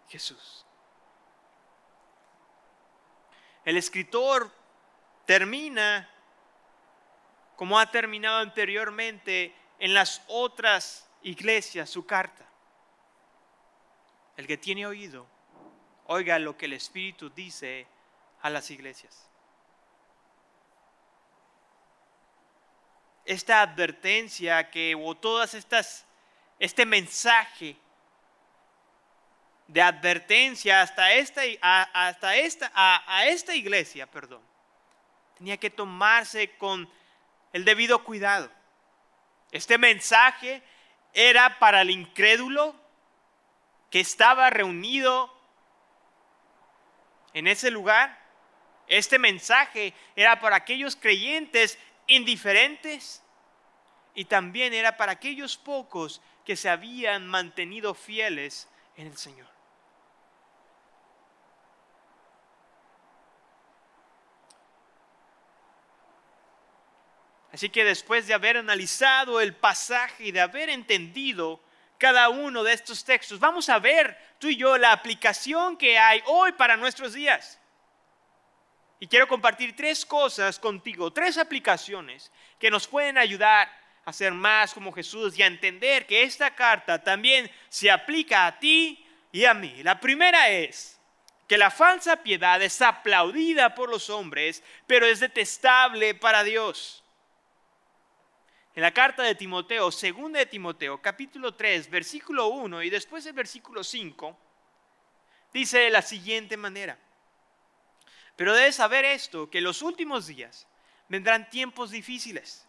Jesús. 0.08 0.66
El 3.64 3.76
escritor 3.76 4.50
termina 5.24 6.08
como 7.56 7.78
ha 7.78 7.90
terminado 7.90 8.38
anteriormente 8.38 9.54
en 9.78 9.94
las 9.94 10.22
otras 10.28 11.08
iglesias 11.24 11.90
su 11.90 12.06
carta. 12.06 12.44
El 14.36 14.46
que 14.46 14.56
tiene 14.56 14.86
oído, 14.86 15.26
oiga 16.06 16.38
lo 16.38 16.56
que 16.56 16.66
el 16.66 16.74
Espíritu 16.74 17.30
dice 17.30 17.86
a 18.42 18.50
las 18.50 18.70
iglesias. 18.70 19.28
Esta 23.24 23.62
advertencia 23.62 24.70
que, 24.70 24.94
o 24.94 25.14
todas 25.14 25.54
estas, 25.54 26.04
este 26.58 26.84
mensaje 26.84 27.76
de 29.66 29.80
advertencia 29.80 30.82
hasta 30.82 31.12
esta, 31.14 31.40
hasta 31.62 32.36
esta, 32.36 32.70
a, 32.74 33.26
esta 33.26 33.54
iglesia, 33.54 34.06
perdón, 34.06 34.42
tenía 35.38 35.56
que 35.56 35.70
tomarse 35.70 36.50
con 36.58 36.88
el 37.52 37.64
debido 37.64 38.04
cuidado. 38.04 38.50
Este 39.52 39.78
mensaje 39.78 40.62
era 41.14 41.58
para 41.58 41.82
el 41.82 41.90
incrédulo 41.90 42.74
que 43.90 44.00
estaba 44.00 44.50
reunido 44.50 45.32
en 47.32 47.46
ese 47.46 47.70
lugar. 47.70 48.20
Este 48.88 49.18
mensaje 49.18 49.94
era 50.16 50.40
para 50.40 50.56
aquellos 50.56 50.96
creyentes 50.96 51.78
indiferentes 52.06 53.22
y 54.14 54.26
también 54.26 54.74
era 54.74 54.96
para 54.96 55.12
aquellos 55.12 55.56
pocos 55.56 56.20
que 56.44 56.56
se 56.56 56.68
habían 56.68 57.26
mantenido 57.26 57.94
fieles 57.94 58.68
en 58.96 59.06
el 59.06 59.16
Señor. 59.16 59.53
Así 67.54 67.68
que 67.68 67.84
después 67.84 68.26
de 68.26 68.34
haber 68.34 68.56
analizado 68.56 69.40
el 69.40 69.54
pasaje 69.54 70.24
y 70.24 70.32
de 70.32 70.40
haber 70.40 70.70
entendido 70.70 71.60
cada 71.98 72.28
uno 72.28 72.64
de 72.64 72.72
estos 72.72 73.04
textos, 73.04 73.38
vamos 73.38 73.68
a 73.68 73.78
ver 73.78 74.18
tú 74.40 74.48
y 74.48 74.56
yo 74.56 74.76
la 74.76 74.90
aplicación 74.90 75.76
que 75.76 75.96
hay 75.96 76.20
hoy 76.26 76.50
para 76.50 76.76
nuestros 76.76 77.12
días. 77.12 77.60
Y 78.98 79.06
quiero 79.06 79.28
compartir 79.28 79.76
tres 79.76 80.04
cosas 80.04 80.58
contigo, 80.58 81.12
tres 81.12 81.38
aplicaciones 81.38 82.32
que 82.58 82.72
nos 82.72 82.88
pueden 82.88 83.18
ayudar 83.18 83.70
a 84.04 84.12
ser 84.12 84.32
más 84.32 84.74
como 84.74 84.90
Jesús 84.90 85.38
y 85.38 85.44
a 85.44 85.46
entender 85.46 86.06
que 86.06 86.24
esta 86.24 86.56
carta 86.56 87.04
también 87.04 87.48
se 87.68 87.88
aplica 87.88 88.48
a 88.48 88.58
ti 88.58 89.06
y 89.30 89.44
a 89.44 89.54
mí. 89.54 89.80
La 89.84 90.00
primera 90.00 90.48
es 90.48 90.98
que 91.46 91.56
la 91.56 91.70
falsa 91.70 92.16
piedad 92.16 92.60
es 92.60 92.82
aplaudida 92.82 93.76
por 93.76 93.90
los 93.90 94.10
hombres, 94.10 94.64
pero 94.88 95.06
es 95.06 95.20
detestable 95.20 96.16
para 96.16 96.42
Dios. 96.42 97.03
En 98.74 98.82
la 98.82 98.92
carta 98.92 99.22
de 99.22 99.36
Timoteo, 99.36 99.92
segunda 99.92 100.40
de 100.40 100.46
Timoteo, 100.46 101.00
capítulo 101.00 101.54
3, 101.54 101.88
versículo 101.90 102.48
1 102.48 102.82
y 102.82 102.90
después 102.90 103.24
el 103.26 103.32
versículo 103.32 103.84
5, 103.84 104.36
dice 105.52 105.78
de 105.78 105.90
la 105.90 106.02
siguiente 106.02 106.56
manera. 106.56 106.98
Pero 108.34 108.52
debes 108.52 108.74
saber 108.74 109.04
esto, 109.04 109.48
que 109.48 109.58
en 109.58 109.64
los 109.64 109.80
últimos 109.80 110.26
días 110.26 110.66
vendrán 111.08 111.48
tiempos 111.50 111.92
difíciles, 111.92 112.66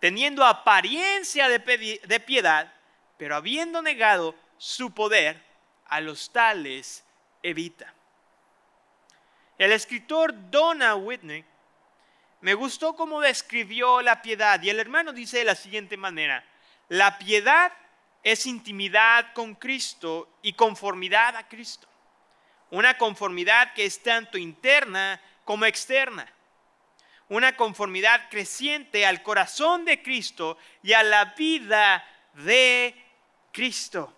teniendo 0.00 0.44
apariencia 0.44 1.48
de 1.48 2.20
piedad, 2.20 2.74
pero 3.16 3.36
habiendo 3.36 3.80
negado 3.80 4.34
su 4.58 4.92
poder, 4.92 5.40
a 5.86 6.00
los 6.00 6.32
tales 6.32 7.04
evita. 7.42 7.94
El 9.58 9.70
escritor 9.70 10.32
Donna 10.50 10.96
Whitney 10.96 11.44
me 12.42 12.54
gustó 12.54 12.94
cómo 12.94 13.20
describió 13.20 14.02
la 14.02 14.20
piedad 14.20 14.60
y 14.62 14.68
el 14.68 14.80
hermano 14.80 15.12
dice 15.12 15.38
de 15.38 15.44
la 15.44 15.54
siguiente 15.54 15.96
manera, 15.96 16.44
la 16.88 17.16
piedad 17.16 17.72
es 18.24 18.46
intimidad 18.46 19.32
con 19.32 19.54
Cristo 19.54 20.28
y 20.42 20.52
conformidad 20.52 21.36
a 21.36 21.46
Cristo. 21.46 21.86
Una 22.70 22.98
conformidad 22.98 23.72
que 23.74 23.84
es 23.84 24.02
tanto 24.02 24.38
interna 24.38 25.20
como 25.44 25.66
externa. 25.66 26.26
Una 27.28 27.54
conformidad 27.56 28.28
creciente 28.28 29.06
al 29.06 29.22
corazón 29.22 29.84
de 29.84 30.02
Cristo 30.02 30.58
y 30.82 30.94
a 30.94 31.04
la 31.04 31.26
vida 31.36 32.04
de 32.34 32.94
Cristo. 33.52 34.12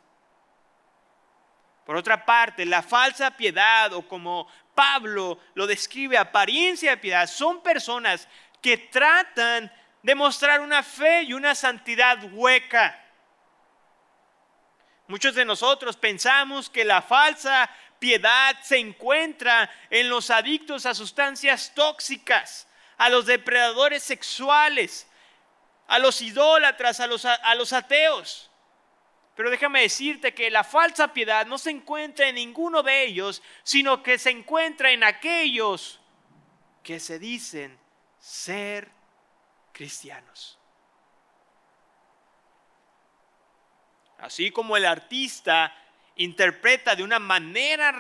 Por 1.85 1.97
otra 1.97 2.25
parte, 2.25 2.65
la 2.65 2.83
falsa 2.83 3.37
piedad 3.37 3.93
o 3.93 4.09
como 4.09 4.49
Pablo 4.75 5.39
lo 5.55 5.67
describe, 5.67 6.19
apariencia 6.19 6.91
de 6.91 6.97
piedad, 6.97 7.27
son 7.27 7.63
personas 7.63 8.29
que 8.61 8.77
tratan 8.77 9.73
de 10.03 10.15
mostrar 10.15 10.61
una 10.61 10.83
fe 10.83 11.23
y 11.23 11.33
una 11.33 11.55
santidad 11.55 12.19
hueca. 12.33 13.01
Muchos 15.07 15.35
de 15.35 15.45
nosotros 15.45 15.97
pensamos 15.97 16.71
que 16.71 16.85
la 16.85 17.03
falsa 17.03 17.71
piedad 17.99 18.57
se 18.63 18.79
encuentra 18.79 19.71
en 19.91 20.09
los 20.09 20.31
adictos 20.31 20.87
a 20.87 20.95
sustancias 20.95 21.73
tóxicas, 21.75 22.67
a 22.97 23.09
los 23.09 23.27
depredadores 23.27 24.03
sexuales, 24.03 25.07
a 25.87 25.99
los 25.99 26.21
idólatras, 26.23 27.01
a 27.01 27.07
los, 27.07 27.25
a 27.25 27.55
los 27.55 27.73
ateos. 27.73 28.51
Pero 29.35 29.51
déjame 29.51 29.83
decirte 29.83 30.33
que 30.33 30.51
la 30.51 30.63
falsa 30.63 31.13
piedad 31.13 31.47
no 31.47 31.59
se 31.59 31.71
encuentra 31.71 32.29
en 32.29 32.37
ninguno 32.37 32.83
de 32.83 33.05
ellos, 33.05 33.43
sino 33.63 34.03
que 34.03 34.19
se 34.19 34.31
encuentra 34.31 34.93
en 34.93 35.03
aquellos 35.03 36.01
que 36.83 37.01
se 37.01 37.19
dicen 37.19 37.77
ser 38.19 38.91
cristianos. 39.73 40.59
Así 44.19 44.51
como 44.53 44.77
el 44.77 44.87
artista 44.87 45.75
interpreta 46.17 46.95
de 46.95 47.03
una 47.03 47.19
manera 47.19 47.93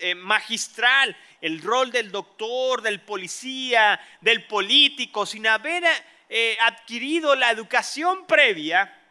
eh, 0.00 0.14
magistral 0.14 1.16
el 1.40 1.62
rol 1.62 1.90
del 1.90 2.10
doctor, 2.10 2.82
del 2.82 3.00
policía, 3.00 4.00
del 4.20 4.46
político, 4.46 5.26
sin 5.26 5.46
haber 5.46 5.84
eh, 6.28 6.56
adquirido 6.60 7.34
la 7.34 7.50
educación 7.50 8.26
previa, 8.26 9.03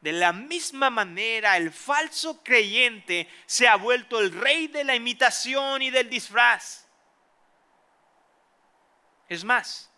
de 0.00 0.12
la 0.12 0.32
misma 0.32 0.88
manera, 0.88 1.56
el 1.56 1.70
falso 1.70 2.42
creyente 2.42 3.28
se 3.44 3.68
ha 3.68 3.76
vuelto 3.76 4.18
el 4.18 4.32
rey 4.32 4.66
de 4.66 4.84
la 4.84 4.94
imitación 4.94 5.82
y 5.82 5.90
del 5.90 6.08
disfraz. 6.08 6.86
Es 9.28 9.44
más, 9.44 9.90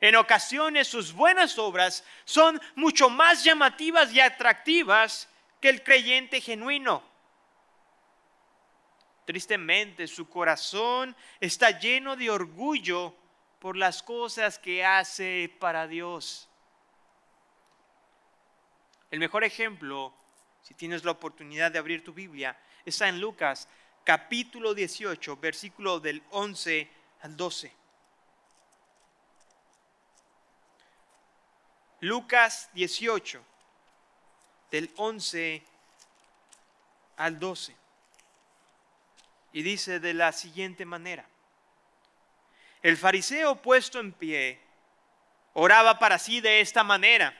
en 0.00 0.16
ocasiones 0.16 0.86
sus 0.86 1.12
buenas 1.12 1.58
obras 1.58 2.04
son 2.24 2.60
mucho 2.76 3.08
más 3.08 3.42
llamativas 3.42 4.12
y 4.12 4.20
atractivas 4.20 5.28
que 5.60 5.70
el 5.70 5.82
creyente 5.82 6.40
genuino. 6.40 7.02
Tristemente, 9.24 10.06
su 10.06 10.28
corazón 10.28 11.16
está 11.40 11.78
lleno 11.78 12.16
de 12.16 12.30
orgullo 12.30 13.14
por 13.58 13.76
las 13.76 14.02
cosas 14.02 14.58
que 14.58 14.84
hace 14.84 15.54
para 15.58 15.86
Dios. 15.86 16.47
El 19.10 19.20
mejor 19.20 19.44
ejemplo, 19.44 20.12
si 20.62 20.74
tienes 20.74 21.04
la 21.04 21.12
oportunidad 21.12 21.70
de 21.72 21.78
abrir 21.78 22.04
tu 22.04 22.12
Biblia, 22.12 22.58
está 22.84 23.08
en 23.08 23.20
Lucas 23.20 23.68
capítulo 24.04 24.74
18, 24.74 25.36
versículo 25.36 26.00
del 26.00 26.22
11 26.30 26.88
al 27.22 27.36
12. 27.36 27.72
Lucas 32.00 32.70
18, 32.74 33.42
del 34.70 34.90
11 34.96 35.62
al 37.16 37.38
12. 37.38 37.74
Y 39.52 39.62
dice 39.62 39.98
de 40.00 40.14
la 40.14 40.32
siguiente 40.32 40.84
manera. 40.84 41.26
El 42.82 42.96
fariseo 42.96 43.56
puesto 43.60 43.98
en 43.98 44.12
pie 44.12 44.60
oraba 45.54 45.98
para 45.98 46.18
sí 46.18 46.40
de 46.40 46.60
esta 46.60 46.84
manera. 46.84 47.34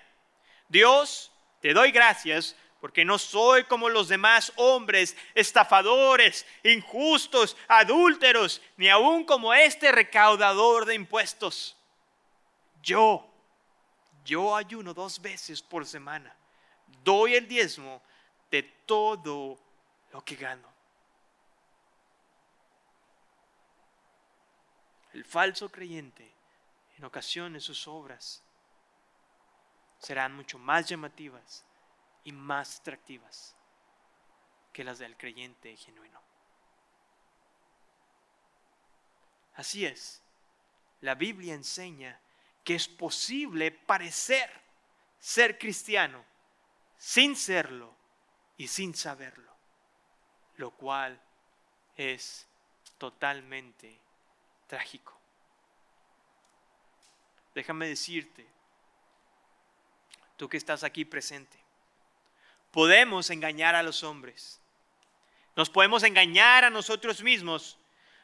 Dios, 0.69 1.31
te 1.61 1.73
doy 1.73 1.91
gracias 1.91 2.57
porque 2.81 3.05
no 3.05 3.19
soy 3.19 3.65
como 3.65 3.89
los 3.89 4.09
demás 4.09 4.53
hombres, 4.57 5.17
estafadores, 5.35 6.47
injustos, 6.63 7.57
adúlteros, 7.67 8.63
ni 8.77 8.89
aún 8.89 9.25
como 9.25 9.53
este 9.53 9.91
recaudador 9.91 10.87
de 10.87 10.95
impuestos. 10.95 11.77
Yo, 12.83 13.29
yo 14.25 14.55
ayuno 14.55 14.95
dos 14.95 15.21
veces 15.21 15.61
por 15.61 15.85
semana. 15.87 16.35
Doy 17.03 17.35
el 17.35 17.49
diezmo 17.49 18.01
de 18.51 18.63
todo 18.63 19.59
lo 20.13 20.25
que 20.25 20.37
gano. 20.37 20.69
El 25.13 25.25
falso 25.25 25.69
creyente, 25.69 26.31
en 26.97 27.05
ocasiones 27.05 27.65
sus 27.65 27.89
obras 27.89 28.45
serán 29.99 30.35
mucho 30.35 30.59
más 30.59 30.89
llamativas 30.89 31.65
y 32.25 32.33
más 32.33 32.81
atractivas 32.81 33.55
que 34.73 34.85
las 34.85 34.99
del 34.99 35.17
creyente 35.17 35.77
genuino. 35.77 36.21
Así 39.55 39.85
es, 39.85 40.23
la 41.01 41.15
Biblia 41.15 41.55
enseña 41.55 42.21
que 42.63 42.75
es 42.75 42.87
posible 42.87 43.71
parecer 43.73 44.51
ser 45.19 45.59
cristiano 45.59 46.25
sin 46.97 47.35
serlo 47.35 47.95
y 48.57 48.69
sin 48.69 48.95
saberlo, 48.95 49.53
lo 50.57 50.71
cual 50.73 51.21
es 51.97 52.47
totalmente 52.99 53.99
trágico. 54.67 55.19
Déjame 57.55 57.89
decirte 57.89 58.47
tú 60.39 60.49
que 60.49 60.57
estás 60.57 60.85
aquí 60.85 61.05
presente. 61.05 61.59
Podemos 62.71 63.29
engañar 63.29 63.75
a 63.75 63.83
los 63.83 64.03
hombres. 64.03 64.61
Nos 65.57 65.69
podemos 65.69 66.05
engañar 66.05 66.65
a 66.65 66.71
nosotros 66.71 67.23
mismos, 67.23 67.77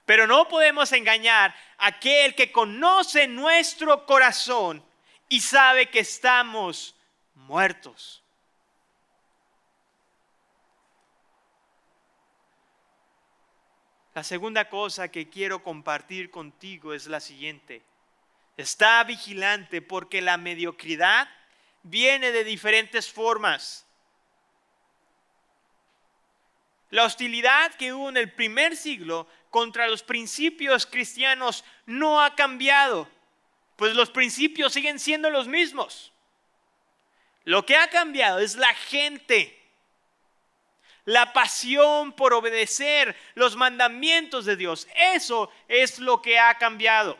pero 0.06 0.26
no 0.26 0.48
podemos 0.48 0.92
engañar 0.92 1.54
a 1.76 1.88
aquel 1.88 2.34
que 2.34 2.52
conoce 2.52 3.26
nuestro 3.26 4.06
corazón 4.06 4.82
y 5.28 5.40
sabe 5.40 5.90
que 5.90 5.98
estamos 5.98 6.94
muertos. 7.34 8.22
La 14.14 14.22
segunda 14.22 14.68
cosa 14.68 15.08
que 15.08 15.28
quiero 15.28 15.64
compartir 15.64 16.30
contigo 16.30 16.94
es 16.94 17.08
la 17.08 17.18
siguiente. 17.18 17.82
Está 18.56 19.02
vigilante 19.02 19.82
porque 19.82 20.22
la 20.22 20.36
mediocridad 20.36 21.28
viene 21.85 22.32
de 22.32 22.43
diferentes 22.43 23.11
formas. 23.11 23.87
La 26.91 27.05
hostilidad 27.05 27.74
que 27.74 27.93
hubo 27.93 28.09
en 28.09 28.16
el 28.16 28.32
primer 28.32 28.76
siglo 28.76 29.28
contra 29.51 29.87
los 29.89 30.03
principios 30.03 30.87
cristianos 30.87 31.64
no 31.87 32.20
ha 32.20 32.35
cambiado. 32.35 33.09
pues 33.76 33.97
los 33.97 34.09
principios 34.09 34.72
siguen 34.72 35.01
siendo 35.01 35.30
los 35.30 35.49
mismos. 35.49 36.12
Lo 37.43 37.66
que 37.66 37.76
ha 37.76 37.91
cambiado 37.91 38.39
es 38.39 38.55
la 38.55 38.72
gente. 38.72 39.61
La 41.05 41.32
pasión 41.32 42.12
por 42.12 42.32
obedecer 42.35 43.16
los 43.35 43.57
mandamientos 43.57 44.45
de 44.45 44.55
Dios. 44.55 44.87
Eso 44.95 45.51
es 45.66 45.99
lo 45.99 46.22
que 46.22 46.39
ha 46.39 46.55
cambiado. 46.57 47.18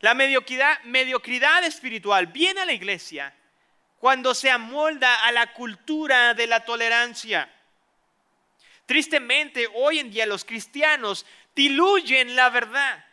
La 0.00 0.14
mediocridad, 0.14 0.80
mediocridad 0.84 1.64
espiritual 1.64 2.28
viene 2.28 2.60
a 2.60 2.66
la 2.66 2.72
iglesia 2.72 3.34
cuando 3.98 4.34
se 4.34 4.50
amolda 4.50 5.24
a 5.24 5.32
la 5.32 5.52
cultura 5.52 6.34
de 6.34 6.46
la 6.46 6.64
tolerancia. 6.64 7.52
Tristemente, 8.86 9.68
hoy 9.74 9.98
en 9.98 10.10
día 10.10 10.24
los 10.24 10.44
cristianos 10.44 11.26
diluyen 11.54 12.36
la 12.36 12.48
verdad 12.48 13.04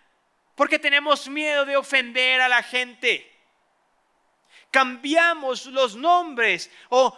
porque 0.56 0.80
tenemos 0.80 1.28
miedo 1.28 1.66
de 1.66 1.76
ofender 1.76 2.40
a 2.40 2.48
la 2.48 2.64
gente. 2.64 3.32
Cambiamos 4.72 5.66
los 5.68 5.96
nombres 5.96 6.72
o, 6.90 7.18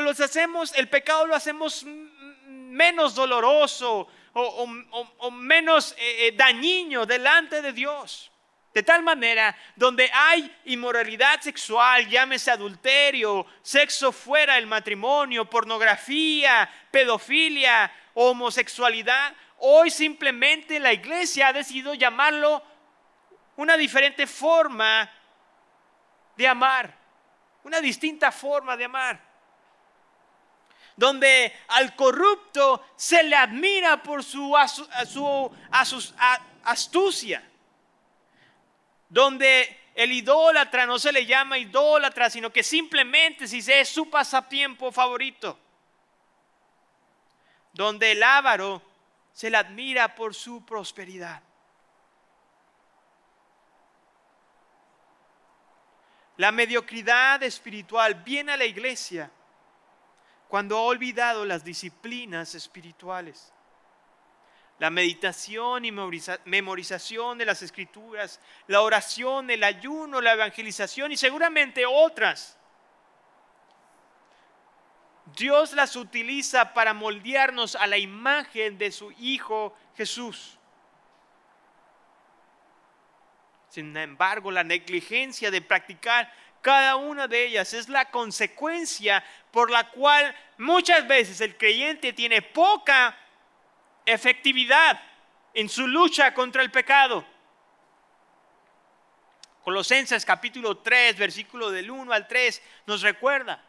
los 0.00 0.20
hacemos, 0.20 0.72
el 0.74 0.88
pecado 0.88 1.26
lo 1.26 1.34
hacemos 1.34 1.84
menos 1.84 3.14
doloroso 3.14 4.08
o, 4.32 5.30
menos 5.30 5.92
eh, 5.98 6.28
eh, 6.28 6.32
dañino 6.32 7.06
delante 7.06 7.62
de 7.62 7.72
Dios. 7.72 8.29
De 8.72 8.84
tal 8.84 9.02
manera, 9.02 9.56
donde 9.74 10.08
hay 10.12 10.56
inmoralidad 10.66 11.40
sexual, 11.40 12.08
llámese 12.08 12.52
adulterio, 12.52 13.44
sexo 13.62 14.12
fuera 14.12 14.54
del 14.54 14.68
matrimonio, 14.68 15.50
pornografía, 15.50 16.70
pedofilia, 16.92 17.92
homosexualidad, 18.14 19.34
hoy 19.58 19.90
simplemente 19.90 20.78
la 20.78 20.92
iglesia 20.92 21.48
ha 21.48 21.52
decidido 21.52 21.94
llamarlo 21.94 22.62
una 23.56 23.76
diferente 23.76 24.28
forma 24.28 25.10
de 26.36 26.46
amar, 26.46 26.94
una 27.64 27.80
distinta 27.80 28.30
forma 28.30 28.76
de 28.76 28.84
amar. 28.84 29.20
Donde 30.94 31.52
al 31.68 31.96
corrupto 31.96 32.86
se 32.94 33.24
le 33.24 33.34
admira 33.34 34.00
por 34.00 34.22
su, 34.22 34.54
su 35.08 35.50
astucia 36.62 37.49
donde 39.10 39.90
el 39.94 40.12
idólatra 40.12 40.86
no 40.86 40.98
se 40.98 41.12
le 41.12 41.26
llama 41.26 41.58
idólatra, 41.58 42.30
sino 42.30 42.50
que 42.50 42.62
simplemente 42.62 43.46
si 43.46 43.58
es 43.70 43.88
su 43.88 44.08
pasatiempo 44.08 44.90
favorito, 44.90 45.58
donde 47.72 48.12
el 48.12 48.22
avaro 48.22 48.80
se 49.32 49.50
le 49.50 49.56
admira 49.56 50.14
por 50.14 50.34
su 50.34 50.64
prosperidad. 50.64 51.42
La 56.36 56.52
mediocridad 56.52 57.42
espiritual 57.42 58.14
viene 58.14 58.52
a 58.52 58.56
la 58.56 58.64
iglesia 58.64 59.30
cuando 60.48 60.78
ha 60.78 60.82
olvidado 60.82 61.44
las 61.44 61.64
disciplinas 61.64 62.54
espirituales 62.54 63.52
la 64.80 64.88
meditación 64.88 65.84
y 65.84 65.92
memorización 65.92 67.36
de 67.36 67.44
las 67.44 67.60
escrituras, 67.60 68.40
la 68.66 68.80
oración, 68.80 69.50
el 69.50 69.62
ayuno, 69.62 70.22
la 70.22 70.32
evangelización 70.32 71.12
y 71.12 71.18
seguramente 71.18 71.84
otras. 71.84 72.58
Dios 75.36 75.74
las 75.74 75.96
utiliza 75.96 76.72
para 76.72 76.94
moldearnos 76.94 77.76
a 77.76 77.86
la 77.86 77.98
imagen 77.98 78.78
de 78.78 78.90
su 78.90 79.12
Hijo 79.12 79.76
Jesús. 79.98 80.58
Sin 83.68 83.94
embargo, 83.94 84.50
la 84.50 84.64
negligencia 84.64 85.50
de 85.50 85.60
practicar 85.60 86.32
cada 86.62 86.96
una 86.96 87.28
de 87.28 87.44
ellas 87.44 87.74
es 87.74 87.90
la 87.90 88.10
consecuencia 88.10 89.22
por 89.50 89.70
la 89.70 89.90
cual 89.90 90.34
muchas 90.56 91.06
veces 91.06 91.42
el 91.42 91.58
creyente 91.58 92.14
tiene 92.14 92.40
poca 92.40 93.14
efectividad 94.12 95.00
en 95.54 95.68
su 95.68 95.86
lucha 95.86 96.34
contra 96.34 96.62
el 96.62 96.70
pecado. 96.70 97.24
Colosenses 99.62 100.24
capítulo 100.24 100.78
3, 100.78 101.18
versículo 101.18 101.70
del 101.70 101.90
1 101.90 102.12
al 102.12 102.26
3 102.26 102.62
nos 102.86 103.02
recuerda, 103.02 103.62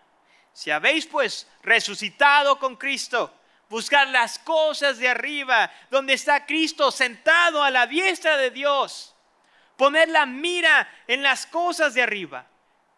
si 0.53 0.71
habéis 0.71 1.05
pues 1.05 1.47
resucitado 1.63 2.57
con 2.59 2.75
Cristo, 2.75 3.33
buscar 3.69 4.07
las 4.07 4.39
cosas 4.39 4.97
de 4.97 5.09
arriba, 5.09 5.71
donde 5.89 6.13
está 6.13 6.45
Cristo 6.45 6.91
sentado 6.91 7.63
a 7.63 7.71
la 7.71 7.87
diestra 7.87 8.37
de 8.37 8.51
Dios, 8.51 9.15
poner 9.77 10.09
la 10.09 10.25
mira 10.25 10.89
en 11.07 11.23
las 11.23 11.45
cosas 11.45 11.93
de 11.93 12.01
arriba, 12.01 12.47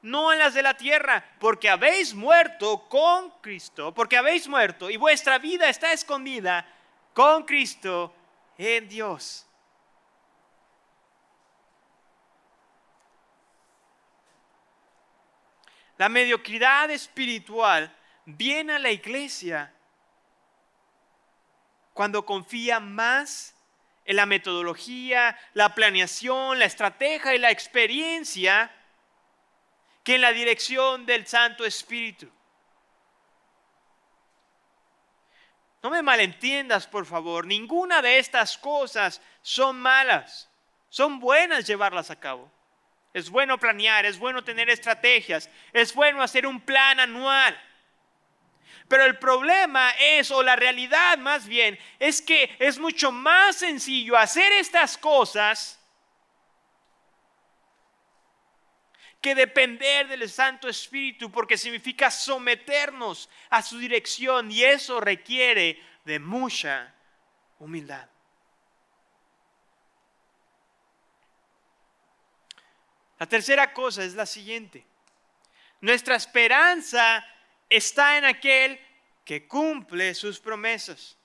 no 0.02 0.34
en 0.34 0.40
las 0.40 0.54
de 0.54 0.64
la 0.64 0.76
tierra, 0.76 1.24
porque 1.40 1.70
habéis 1.70 2.14
muerto 2.14 2.88
con 2.90 3.32
Cristo, 3.42 3.94
porque 3.94 4.18
habéis 4.18 4.48
muerto 4.48 4.90
y 4.90 4.98
vuestra 4.98 5.38
vida 5.40 5.70
está 5.70 5.94
escondida 5.94 6.66
con 7.14 7.44
Cristo 7.44 8.14
en 8.58 8.88
Dios. 8.90 9.46
La 15.98 16.10
mediocridad 16.10 16.90
espiritual 16.92 17.96
viene 18.26 18.74
a 18.74 18.80
la 18.80 18.92
iglesia 18.92 19.72
cuando 21.94 22.26
confía 22.26 22.80
más 22.80 23.56
en 24.06 24.16
la 24.16 24.26
metodología, 24.26 25.38
la 25.54 25.74
planeación, 25.76 26.60
la 26.60 26.66
estrategia 26.66 27.36
y 27.36 27.38
la 27.38 27.52
experiencia 27.52 28.72
que 30.04 30.16
en 30.16 30.22
la 30.22 30.34
dirección 30.34 31.06
del 31.06 31.26
Santo 31.28 31.64
Espíritu. 31.64 32.30
No 35.84 35.90
me 35.90 36.02
malentiendas, 36.02 36.88
por 36.88 37.06
favor. 37.06 37.46
Ninguna 37.46 38.02
de 38.02 38.18
estas 38.18 38.58
cosas 38.58 39.22
son 39.42 39.80
malas. 39.82 40.50
Son 40.88 41.20
buenas 41.20 41.68
llevarlas 41.68 42.10
a 42.10 42.18
cabo. 42.18 42.50
Es 43.14 43.30
bueno 43.30 43.60
planear, 43.60 44.06
es 44.06 44.18
bueno 44.18 44.44
tener 44.44 44.70
estrategias, 44.70 45.50
es 45.74 45.94
bueno 45.94 46.24
hacer 46.24 46.48
un 46.48 46.62
plan 46.62 47.00
anual. 47.02 47.60
Pero 48.88 49.04
el 49.04 49.20
problema 49.20 49.92
es, 50.00 50.32
o 50.32 50.42
la 50.42 50.56
realidad 50.56 51.18
más 51.18 51.48
bien, 51.48 51.78
es 52.00 52.22
que 52.22 52.56
es 52.60 52.80
mucho 52.80 53.12
más 53.12 53.58
sencillo 53.58 54.18
hacer 54.18 54.52
estas 54.54 54.98
cosas 54.98 55.83
que 59.24 59.34
depender 59.34 60.10
del 60.10 60.30
Santo 60.30 60.68
Espíritu, 60.68 61.32
porque 61.32 61.58
significa 61.58 62.12
someternos 62.12 63.30
a 63.50 63.62
su 63.62 63.80
dirección 63.80 64.52
y 64.52 64.66
eso 64.66 65.00
requiere 65.00 65.82
de 66.04 66.20
mucha 66.20 66.94
humildad. 67.58 68.10
La 73.18 73.26
tercera 73.26 73.72
cosa 73.72 74.04
es 74.04 74.14
la 74.14 74.26
siguiente. 74.26 74.86
Nuestra 75.80 76.18
esperanza 76.18 77.26
está 77.70 78.18
en 78.18 78.26
aquel 78.26 78.78
que 79.24 79.48
cumple 79.48 80.16
sus 80.16 80.42
promesas. 80.42 81.18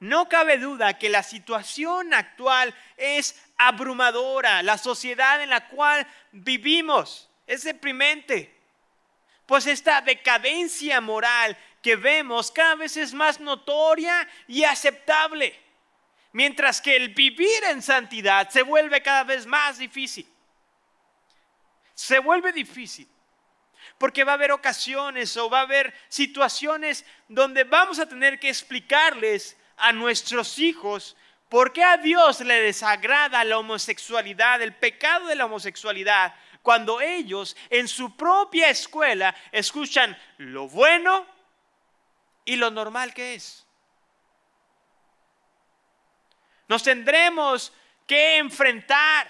No 0.00 0.28
cabe 0.28 0.58
duda 0.58 0.98
que 0.98 1.08
la 1.08 1.22
situación 1.22 2.12
actual 2.12 2.74
es 2.96 3.40
abrumadora. 3.56 4.62
La 4.62 4.76
sociedad 4.76 5.42
en 5.42 5.50
la 5.50 5.68
cual 5.68 6.06
vivimos 6.32 7.30
es 7.46 7.62
deprimente. 7.62 8.54
Pues 9.46 9.66
esta 9.66 10.00
decadencia 10.00 11.00
moral 11.00 11.56
que 11.82 11.96
vemos 11.96 12.50
cada 12.50 12.76
vez 12.76 12.96
es 12.96 13.12
más 13.12 13.40
notoria 13.40 14.28
y 14.48 14.64
aceptable. 14.64 15.58
Mientras 16.32 16.80
que 16.80 16.96
el 16.96 17.10
vivir 17.10 17.62
en 17.70 17.80
santidad 17.80 18.48
se 18.48 18.62
vuelve 18.62 19.02
cada 19.02 19.24
vez 19.24 19.46
más 19.46 19.78
difícil. 19.78 20.26
Se 21.94 22.18
vuelve 22.18 22.52
difícil. 22.52 23.08
Porque 23.98 24.24
va 24.24 24.32
a 24.32 24.34
haber 24.34 24.50
ocasiones 24.50 25.36
o 25.36 25.48
va 25.48 25.60
a 25.60 25.62
haber 25.62 25.94
situaciones 26.08 27.04
donde 27.28 27.64
vamos 27.64 27.98
a 27.98 28.08
tener 28.08 28.40
que 28.40 28.48
explicarles 28.48 29.56
a 29.76 29.92
nuestros 29.92 30.58
hijos 30.58 31.16
por 31.48 31.72
qué 31.72 31.84
a 31.84 31.96
Dios 31.96 32.40
le 32.40 32.60
desagrada 32.62 33.44
la 33.44 33.58
homosexualidad, 33.58 34.60
el 34.62 34.74
pecado 34.74 35.26
de 35.26 35.36
la 35.36 35.46
homosexualidad, 35.46 36.34
cuando 36.62 37.00
ellos 37.00 37.56
en 37.70 37.86
su 37.86 38.16
propia 38.16 38.70
escuela 38.70 39.34
escuchan 39.52 40.18
lo 40.38 40.68
bueno 40.68 41.26
y 42.44 42.56
lo 42.56 42.70
normal 42.70 43.14
que 43.14 43.34
es. 43.34 43.66
Nos 46.66 46.82
tendremos 46.82 47.72
que 48.06 48.38
enfrentar 48.38 49.28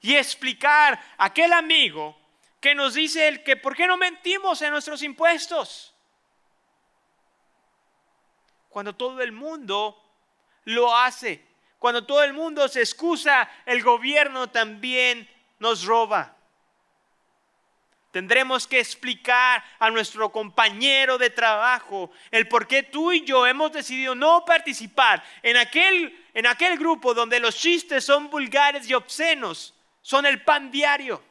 y 0.00 0.16
explicar 0.16 0.94
a 1.18 1.26
aquel 1.26 1.52
amigo 1.52 2.16
que 2.60 2.74
nos 2.74 2.94
dice 2.94 3.28
el 3.28 3.42
que 3.42 3.56
por 3.56 3.76
qué 3.76 3.86
no 3.86 3.96
mentimos 3.96 4.62
en 4.62 4.70
nuestros 4.70 5.02
impuestos 5.02 5.94
cuando 8.68 8.94
todo 8.94 9.20
el 9.20 9.32
mundo 9.32 10.00
lo 10.64 10.94
hace. 10.96 11.44
Cuando 11.78 12.04
todo 12.04 12.24
el 12.24 12.32
mundo 12.32 12.66
se 12.68 12.80
excusa, 12.80 13.48
el 13.64 13.82
gobierno 13.82 14.50
también 14.50 15.28
nos 15.58 15.84
roba. 15.84 16.34
Tendremos 18.10 18.66
que 18.66 18.80
explicar 18.80 19.62
a 19.78 19.90
nuestro 19.90 20.32
compañero 20.32 21.18
de 21.18 21.30
trabajo 21.30 22.10
el 22.30 22.48
por 22.48 22.66
qué 22.66 22.82
tú 22.82 23.12
y 23.12 23.24
yo 23.24 23.46
hemos 23.46 23.70
decidido 23.70 24.14
no 24.14 24.44
participar 24.44 25.22
en 25.42 25.56
aquel, 25.56 26.26
en 26.32 26.46
aquel 26.46 26.78
grupo 26.78 27.12
donde 27.12 27.38
los 27.38 27.54
chistes 27.56 28.04
son 28.04 28.30
vulgares 28.30 28.88
y 28.88 28.94
obscenos, 28.94 29.74
son 30.00 30.24
el 30.24 30.42
pan 30.42 30.70
diario. 30.70 31.22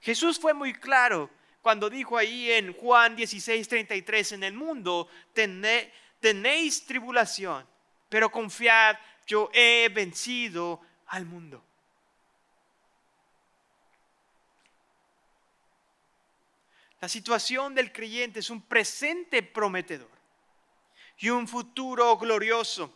Jesús 0.00 0.40
fue 0.40 0.54
muy 0.54 0.72
claro 0.72 1.28
cuando 1.62 1.90
dijo 1.90 2.16
ahí 2.16 2.50
en 2.50 2.72
Juan 2.72 3.16
16, 3.16 3.68
33, 3.68 4.32
en 4.32 4.44
el 4.44 4.54
mundo 4.54 5.08
tenéis 5.32 6.86
tribulación, 6.86 7.66
pero 8.08 8.30
confiad, 8.30 8.96
yo 9.26 9.50
he 9.52 9.88
vencido 9.92 10.80
al 11.08 11.26
mundo. 11.26 11.62
La 17.00 17.08
situación 17.08 17.74
del 17.74 17.92
creyente 17.92 18.40
es 18.40 18.50
un 18.50 18.62
presente 18.62 19.42
prometedor 19.42 20.10
y 21.18 21.30
un 21.30 21.48
futuro 21.48 22.16
glorioso. 22.18 22.94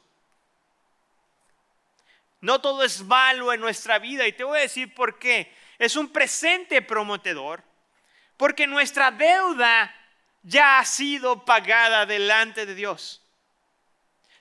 No 2.41 2.61
todo 2.61 2.83
es 2.83 3.03
malo 3.03 3.53
en 3.53 3.61
nuestra 3.61 3.99
vida 3.99 4.27
y 4.27 4.33
te 4.33 4.45
voy 4.45 4.59
a 4.59 4.63
decir 4.63 4.95
por 4.95 5.19
qué. 5.19 5.51
Es 5.79 5.97
un 5.97 6.11
presente 6.11 6.83
prometedor 6.83 7.63
porque 8.37 8.67
nuestra 8.67 9.11
deuda 9.11 9.95
ya 10.43 10.79
ha 10.79 10.85
sido 10.85 11.45
pagada 11.45 12.07
delante 12.07 12.67
de 12.67 12.75
Dios. 12.75 13.23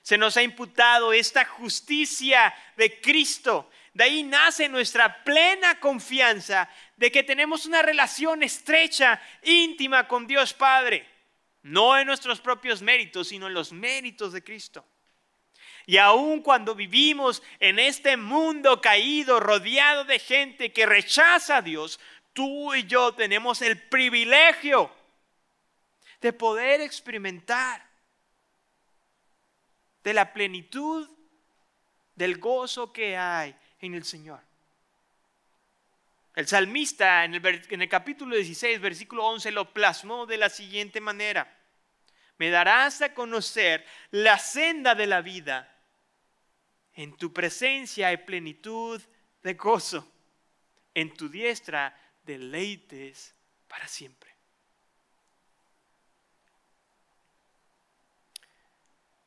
Se 0.02 0.18
nos 0.18 0.36
ha 0.36 0.42
imputado 0.42 1.12
esta 1.12 1.44
justicia 1.44 2.54
de 2.76 3.00
Cristo 3.00 3.70
de 3.94 4.02
ahí 4.02 4.24
nace 4.24 4.68
nuestra 4.68 5.22
plena 5.22 5.78
confianza 5.78 6.68
de 6.96 7.12
que 7.12 7.22
tenemos 7.22 7.64
una 7.64 7.80
relación 7.80 8.42
estrecha, 8.42 9.22
íntima 9.42 10.08
con 10.08 10.26
Dios 10.26 10.52
Padre. 10.52 11.08
No 11.62 11.96
en 11.96 12.08
nuestros 12.08 12.40
propios 12.40 12.82
méritos, 12.82 13.28
sino 13.28 13.46
en 13.46 13.54
los 13.54 13.72
méritos 13.72 14.32
de 14.32 14.42
Cristo. 14.42 14.84
Y 15.86 15.96
aun 15.96 16.42
cuando 16.42 16.74
vivimos 16.74 17.40
en 17.60 17.78
este 17.78 18.16
mundo 18.16 18.80
caído, 18.80 19.38
rodeado 19.38 20.04
de 20.04 20.18
gente 20.18 20.72
que 20.72 20.86
rechaza 20.86 21.58
a 21.58 21.62
Dios, 21.62 22.00
tú 22.34 22.74
y 22.74 22.84
yo 22.84 23.14
tenemos 23.14 23.62
el 23.62 23.80
privilegio 23.88 24.90
de 26.20 26.32
poder 26.32 26.82
experimentar 26.82 27.82
de 30.02 30.12
la 30.12 30.32
plenitud 30.32 31.08
del 32.14 32.38
gozo 32.38 32.92
que 32.92 33.16
hay 33.16 33.56
en 33.80 33.94
el 33.94 34.04
Señor. 34.04 34.40
El 36.34 36.46
salmista 36.48 37.24
en 37.24 37.34
el, 37.34 37.62
en 37.70 37.82
el, 37.82 37.88
capítulo 37.88 38.34
16, 38.34 38.80
versículo 38.80 39.24
11, 39.26 39.52
lo 39.52 39.72
plasmó 39.72 40.26
de 40.26 40.36
la 40.36 40.50
siguiente 40.50 41.00
manera. 41.00 41.56
Me 42.38 42.50
darás 42.50 43.02
a 43.02 43.14
conocer 43.14 43.86
la 44.10 44.38
senda 44.38 44.96
de 44.96 45.06
la 45.06 45.20
vida. 45.22 45.72
En 46.94 47.16
tu 47.16 47.32
presencia 47.32 48.08
hay 48.08 48.16
plenitud 48.18 49.00
de 49.42 49.54
gozo. 49.54 50.10
En 50.92 51.14
tu 51.14 51.28
diestra 51.28 51.96
deleites 52.24 53.34
para 53.68 53.86
siempre. 53.88 54.34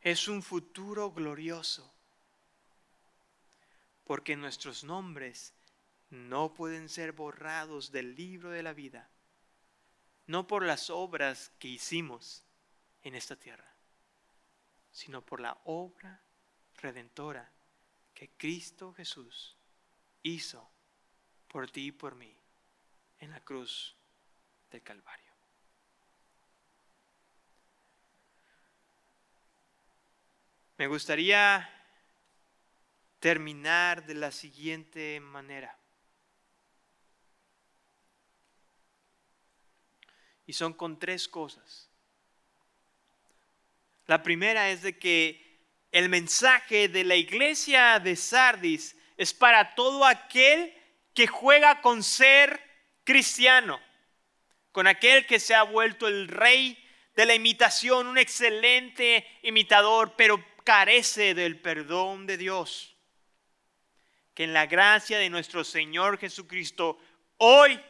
Es 0.02 0.28
un 0.28 0.42
futuro 0.42 1.12
glorioso 1.12 1.94
porque 4.06 4.38
nuestros 4.38 4.84
nombres 4.84 5.54
no 6.10 6.54
pueden 6.54 6.88
ser 6.88 7.12
borrados 7.12 7.92
del 7.92 8.16
libro 8.16 8.52
de 8.52 8.64
la 8.64 8.72
vida, 8.72 9.10
no 10.26 10.48
por 10.48 10.64
las 10.64 10.90
obras 10.90 11.52
que 11.60 11.68
hicimos 11.68 12.44
en 13.04 13.16
esta 13.16 13.36
tierra, 13.36 13.76
sino 14.92 15.26
por 15.26 15.42
la 15.42 15.60
obra 15.66 16.22
redentora 16.76 17.52
que 18.14 18.30
Cristo 18.38 18.94
Jesús 18.94 19.58
hizo 20.24 20.70
por 21.50 21.70
ti 21.70 21.88
y 21.88 21.92
por 21.92 22.16
mí 22.16 22.37
en 23.20 23.32
la 23.32 23.40
cruz 23.42 23.96
del 24.72 24.82
Calvario. 24.84 25.34
Me 30.78 30.86
gustaría 30.88 31.68
terminar 33.20 34.06
de 34.06 34.14
la 34.14 34.32
siguiente 34.32 35.20
manera. 35.20 35.76
Y 40.46 40.54
son 40.54 40.74
con 40.74 41.00
tres 41.00 41.28
cosas. 41.28 41.90
La 44.06 44.24
primera 44.24 44.70
es 44.70 44.84
de 44.84 44.98
que 44.98 45.66
el 45.92 46.10
mensaje 46.10 46.88
de 46.88 47.04
la 47.04 47.16
iglesia 47.16 48.00
de 48.00 48.16
Sardis 48.16 48.96
es 49.18 49.34
para 49.34 49.74
todo 49.76 50.06
aquel 50.06 50.74
que 51.14 51.28
juega 51.28 51.82
con 51.82 52.04
ser 52.04 52.67
cristiano, 53.08 53.80
con 54.74 54.86
aquel 54.86 55.26
que 55.26 55.40
se 55.40 55.56
ha 55.56 55.64
vuelto 55.64 56.10
el 56.10 56.28
rey 56.28 56.78
de 57.16 57.26
la 57.26 57.34
imitación, 57.34 58.06
un 58.06 58.18
excelente 58.18 59.26
imitador, 59.44 60.16
pero 60.18 60.44
carece 60.66 61.34
del 61.34 61.58
perdón 61.58 62.28
de 62.28 62.36
Dios 62.36 62.98
que 64.34 64.44
en 64.44 64.54
la 64.54 64.66
gracia 64.66 65.18
de 65.18 65.30
nuestro 65.30 65.64
Señor 65.64 66.20
Jesucristo 66.20 67.00
hoy 67.38 67.82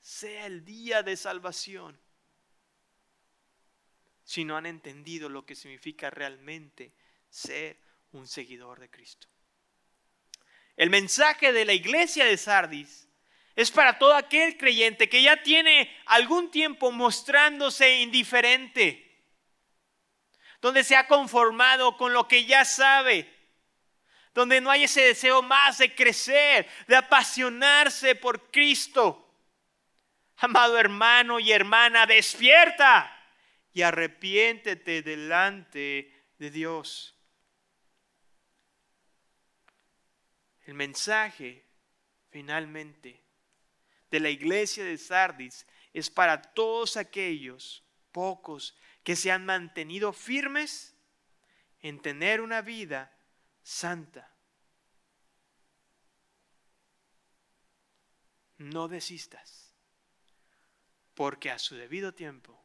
sea 0.00 0.46
el 0.46 0.64
día 0.64 1.02
de 1.02 1.16
salvación. 1.16 2.00
Si 4.24 4.42
no 4.44 4.56
han 4.56 4.64
entendido 4.64 5.28
lo 5.28 5.44
que 5.44 5.54
significa 5.54 6.08
realmente 6.08 6.92
ser 7.28 7.78
un 8.12 8.26
seguidor 8.26 8.80
de 8.80 8.90
Cristo. 8.90 9.28
El 10.76 10.88
mensaje 10.88 11.52
de 11.52 11.66
la 11.66 11.74
iglesia 11.74 12.24
de 12.24 12.38
Sardis 12.38 13.06
es 13.54 13.70
para 13.70 13.98
todo 13.98 14.14
aquel 14.14 14.56
creyente 14.56 15.08
que 15.08 15.22
ya 15.22 15.42
tiene 15.42 15.94
algún 16.06 16.50
tiempo 16.50 16.90
mostrándose 16.90 18.00
indiferente, 18.00 19.24
donde 20.60 20.84
se 20.84 20.96
ha 20.96 21.06
conformado 21.06 21.96
con 21.96 22.12
lo 22.12 22.26
que 22.28 22.44
ya 22.44 22.64
sabe, 22.64 23.30
donde 24.32 24.60
no 24.60 24.70
hay 24.70 24.84
ese 24.84 25.02
deseo 25.02 25.42
más 25.42 25.78
de 25.78 25.94
crecer, 25.94 26.66
de 26.86 26.96
apasionarse 26.96 28.14
por 28.14 28.50
Cristo. 28.50 29.18
Amado 30.38 30.78
hermano 30.78 31.38
y 31.38 31.52
hermana, 31.52 32.06
despierta 32.06 33.14
y 33.74 33.82
arrepiéntete 33.82 35.02
delante 35.02 36.12
de 36.38 36.50
Dios. 36.50 37.14
El 40.64 40.74
mensaje, 40.74 41.64
finalmente, 42.30 43.21
de 44.12 44.20
la 44.20 44.28
iglesia 44.28 44.84
de 44.84 44.98
Sardis 44.98 45.66
es 45.94 46.10
para 46.10 46.42
todos 46.42 46.98
aquellos 46.98 47.82
pocos 48.12 48.76
que 49.02 49.16
se 49.16 49.32
han 49.32 49.46
mantenido 49.46 50.12
firmes 50.12 50.94
en 51.80 52.00
tener 52.00 52.42
una 52.42 52.60
vida 52.60 53.10
santa. 53.62 54.30
No 58.58 58.86
desistas, 58.86 59.74
porque 61.14 61.50
a 61.50 61.58
su 61.58 61.74
debido 61.74 62.12
tiempo 62.12 62.62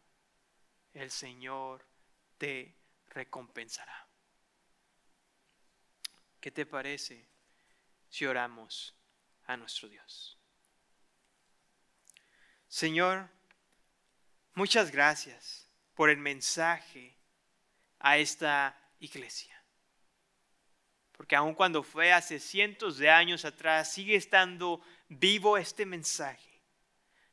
el 0.94 1.10
Señor 1.10 1.88
te 2.38 2.76
recompensará. 3.08 4.06
¿Qué 6.42 6.52
te 6.52 6.66
parece 6.66 7.26
si 8.10 8.26
oramos 8.26 8.94
a 9.46 9.56
nuestro 9.56 9.88
Dios? 9.88 10.37
Señor, 12.68 13.30
muchas 14.54 14.92
gracias 14.92 15.70
por 15.94 16.10
el 16.10 16.18
mensaje 16.18 17.18
a 18.00 18.18
esta 18.18 18.78
iglesia. 19.00 19.56
Porque 21.14 21.36
aun 21.36 21.56
cuando 21.56 21.82
fue 21.82 22.14
hace 22.14 22.40
cientos 22.40 22.98
de 22.98 23.10
años 23.10 23.46
atrás, 23.46 23.92
sigue 23.92 24.16
estando 24.16 24.82
vivo 25.08 25.58
este 25.58 25.86
mensaje. 25.86 26.62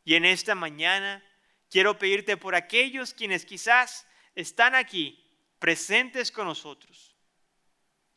Y 0.05 0.15
en 0.15 0.25
esta 0.25 0.55
mañana 0.55 1.23
quiero 1.71 1.99
pedirte 1.99 2.37
por 2.37 2.55
aquellos 2.55 3.13
quienes 3.13 3.45
quizás 3.45 4.07
están 4.35 4.75
aquí 4.75 5.21
presentes 5.59 6.31
con 6.31 6.47
nosotros 6.47 7.15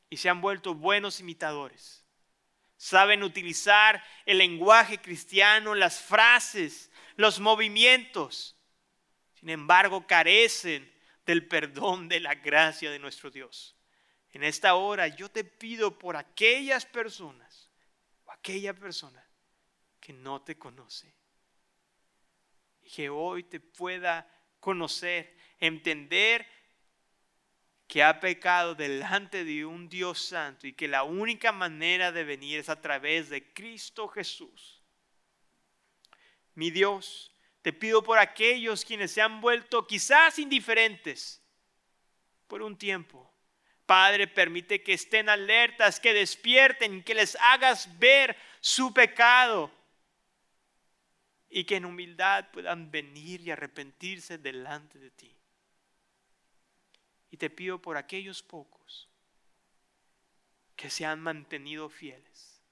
y 0.10 0.18
se 0.18 0.30
han 0.30 0.42
vuelto 0.42 0.74
buenos 0.74 1.20
imitadores. 1.20 2.06
Saben 2.78 3.24
utilizar 3.24 4.04
el 4.26 4.38
lenguaje 4.38 5.00
cristiano, 5.00 5.74
las 5.74 6.00
frases, 6.00 6.92
los 7.18 7.40
movimientos. 7.40 8.56
Sin 9.34 9.50
embargo, 9.50 10.08
carecen 10.08 10.92
del 11.26 11.46
perdón, 11.48 12.08
de 12.08 12.22
la 12.22 12.36
gracia 12.36 12.90
de 12.90 13.00
nuestro 13.00 13.30
Dios. 13.30 13.76
En 14.32 14.44
esta 14.44 14.76
hora 14.76 15.08
yo 15.08 15.30
te 15.30 15.44
pido 15.44 16.00
por 16.00 16.16
aquellas 16.16 16.86
personas 16.86 17.70
o 18.26 18.32
aquella 18.32 18.74
persona 18.74 19.28
que 20.00 20.14
no 20.14 20.42
te 20.42 20.58
conoce 20.58 21.14
y 22.82 22.90
que 22.90 23.10
hoy 23.10 23.44
te 23.44 23.60
pueda 23.60 24.32
conocer, 24.60 25.36
entender 25.60 26.48
que 27.88 28.04
ha 28.04 28.20
pecado 28.20 28.76
delante 28.76 29.44
de 29.44 29.66
un 29.66 29.90
Dios 29.90 30.22
santo 30.22 30.68
y 30.68 30.74
que 30.74 30.88
la 30.88 31.04
única 31.04 31.52
manera 31.52 32.12
de 32.12 32.24
venir 32.24 32.60
es 32.60 32.70
a 32.70 32.82
través 32.82 33.30
de 33.30 33.54
Cristo 33.54 34.08
Jesús. 34.08 34.77
Mi 36.58 36.72
Dios, 36.72 37.32
te 37.62 37.72
pido 37.72 38.02
por 38.02 38.18
aquellos 38.18 38.84
quienes 38.84 39.12
se 39.12 39.22
han 39.22 39.42
vuelto 39.42 39.86
quizás 39.86 40.40
indiferentes 40.40 41.40
por 42.48 42.64
un 42.64 42.76
tiempo. 42.76 43.32
Padre, 43.86 44.26
permite 44.26 44.82
que 44.82 44.94
estén 44.94 45.30
alertas, 45.30 46.00
que 46.00 46.16
despierten, 46.16 47.04
que 47.04 47.14
les 47.14 47.36
hagas 47.42 48.00
ver 48.00 48.36
su 48.60 48.92
pecado 48.92 49.72
y 51.48 51.64
que 51.64 51.76
en 51.76 51.86
humildad 51.86 52.50
puedan 52.50 52.90
venir 52.90 53.42
y 53.42 53.52
arrepentirse 53.52 54.40
delante 54.40 54.98
de 54.98 55.12
ti. 55.12 55.38
Y 57.30 57.38
te 57.38 57.52
pido 57.52 57.80
por 57.80 57.98
aquellos 57.98 58.42
pocos 58.42 59.08
que 60.76 60.90
se 60.90 61.06
han 61.06 61.20
mantenido 61.20 61.88
fieles, 61.88 62.64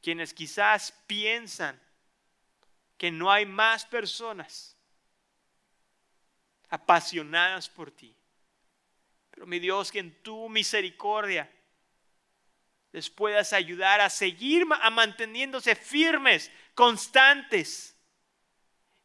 quienes 0.00 0.32
quizás 0.32 0.92
piensan 1.06 1.78
que 2.96 3.10
no 3.10 3.30
hay 3.30 3.46
más 3.46 3.84
personas 3.84 4.76
apasionadas 6.68 7.68
por 7.68 7.90
ti. 7.90 8.14
Pero 9.30 9.46
mi 9.46 9.58
Dios, 9.58 9.92
que 9.92 9.98
en 9.98 10.22
tu 10.22 10.48
misericordia 10.48 11.50
les 12.92 13.10
puedas 13.10 13.52
ayudar 13.52 14.00
a 14.00 14.08
seguir 14.08 14.64
a 14.80 14.90
manteniéndose 14.90 15.74
firmes, 15.74 16.50
constantes, 16.74 17.94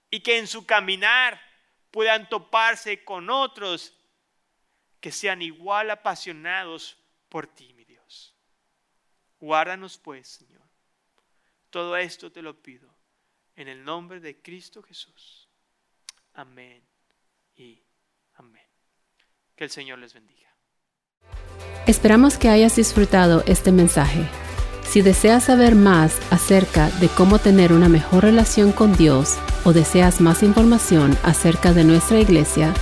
y 0.09 0.21
que 0.21 0.37
en 0.37 0.47
su 0.47 0.65
caminar 0.65 1.41
puedan 1.89 2.29
toparse 2.29 3.03
con 3.03 3.29
otros 3.29 3.93
que 5.01 5.11
sean 5.11 5.41
igual 5.41 5.89
apasionados 5.89 6.97
por 7.27 7.47
ti, 7.47 7.73
mi 7.73 7.83
Dios. 7.83 8.33
Guárdanos 9.39 9.97
pues, 9.97 10.27
Señor. 10.27 10.61
Todo 11.69 11.97
esto 11.97 12.31
te 12.31 12.41
lo 12.41 12.61
pido 12.61 12.90
en 13.61 13.67
el 13.67 13.83
nombre 13.83 14.19
de 14.19 14.41
Cristo 14.41 14.81
Jesús. 14.81 15.47
Amén 16.33 16.83
y 17.55 17.83
amén. 18.33 18.65
Que 19.55 19.65
el 19.65 19.69
Señor 19.69 19.99
les 19.99 20.13
bendiga. 20.13 20.49
Esperamos 21.85 22.37
que 22.37 22.49
hayas 22.49 22.75
disfrutado 22.75 23.43
este 23.45 23.71
mensaje. 23.71 24.27
Si 24.83 25.01
deseas 25.01 25.45
saber 25.45 25.75
más 25.75 26.19
acerca 26.31 26.89
de 26.99 27.07
cómo 27.07 27.39
tener 27.39 27.71
una 27.71 27.87
mejor 27.87 28.23
relación 28.23 28.71
con 28.71 28.97
Dios 28.97 29.37
o 29.63 29.73
deseas 29.73 30.21
más 30.21 30.43
información 30.43 31.17
acerca 31.23 31.73
de 31.73 31.83
nuestra 31.83 32.19
iglesia, 32.19 32.73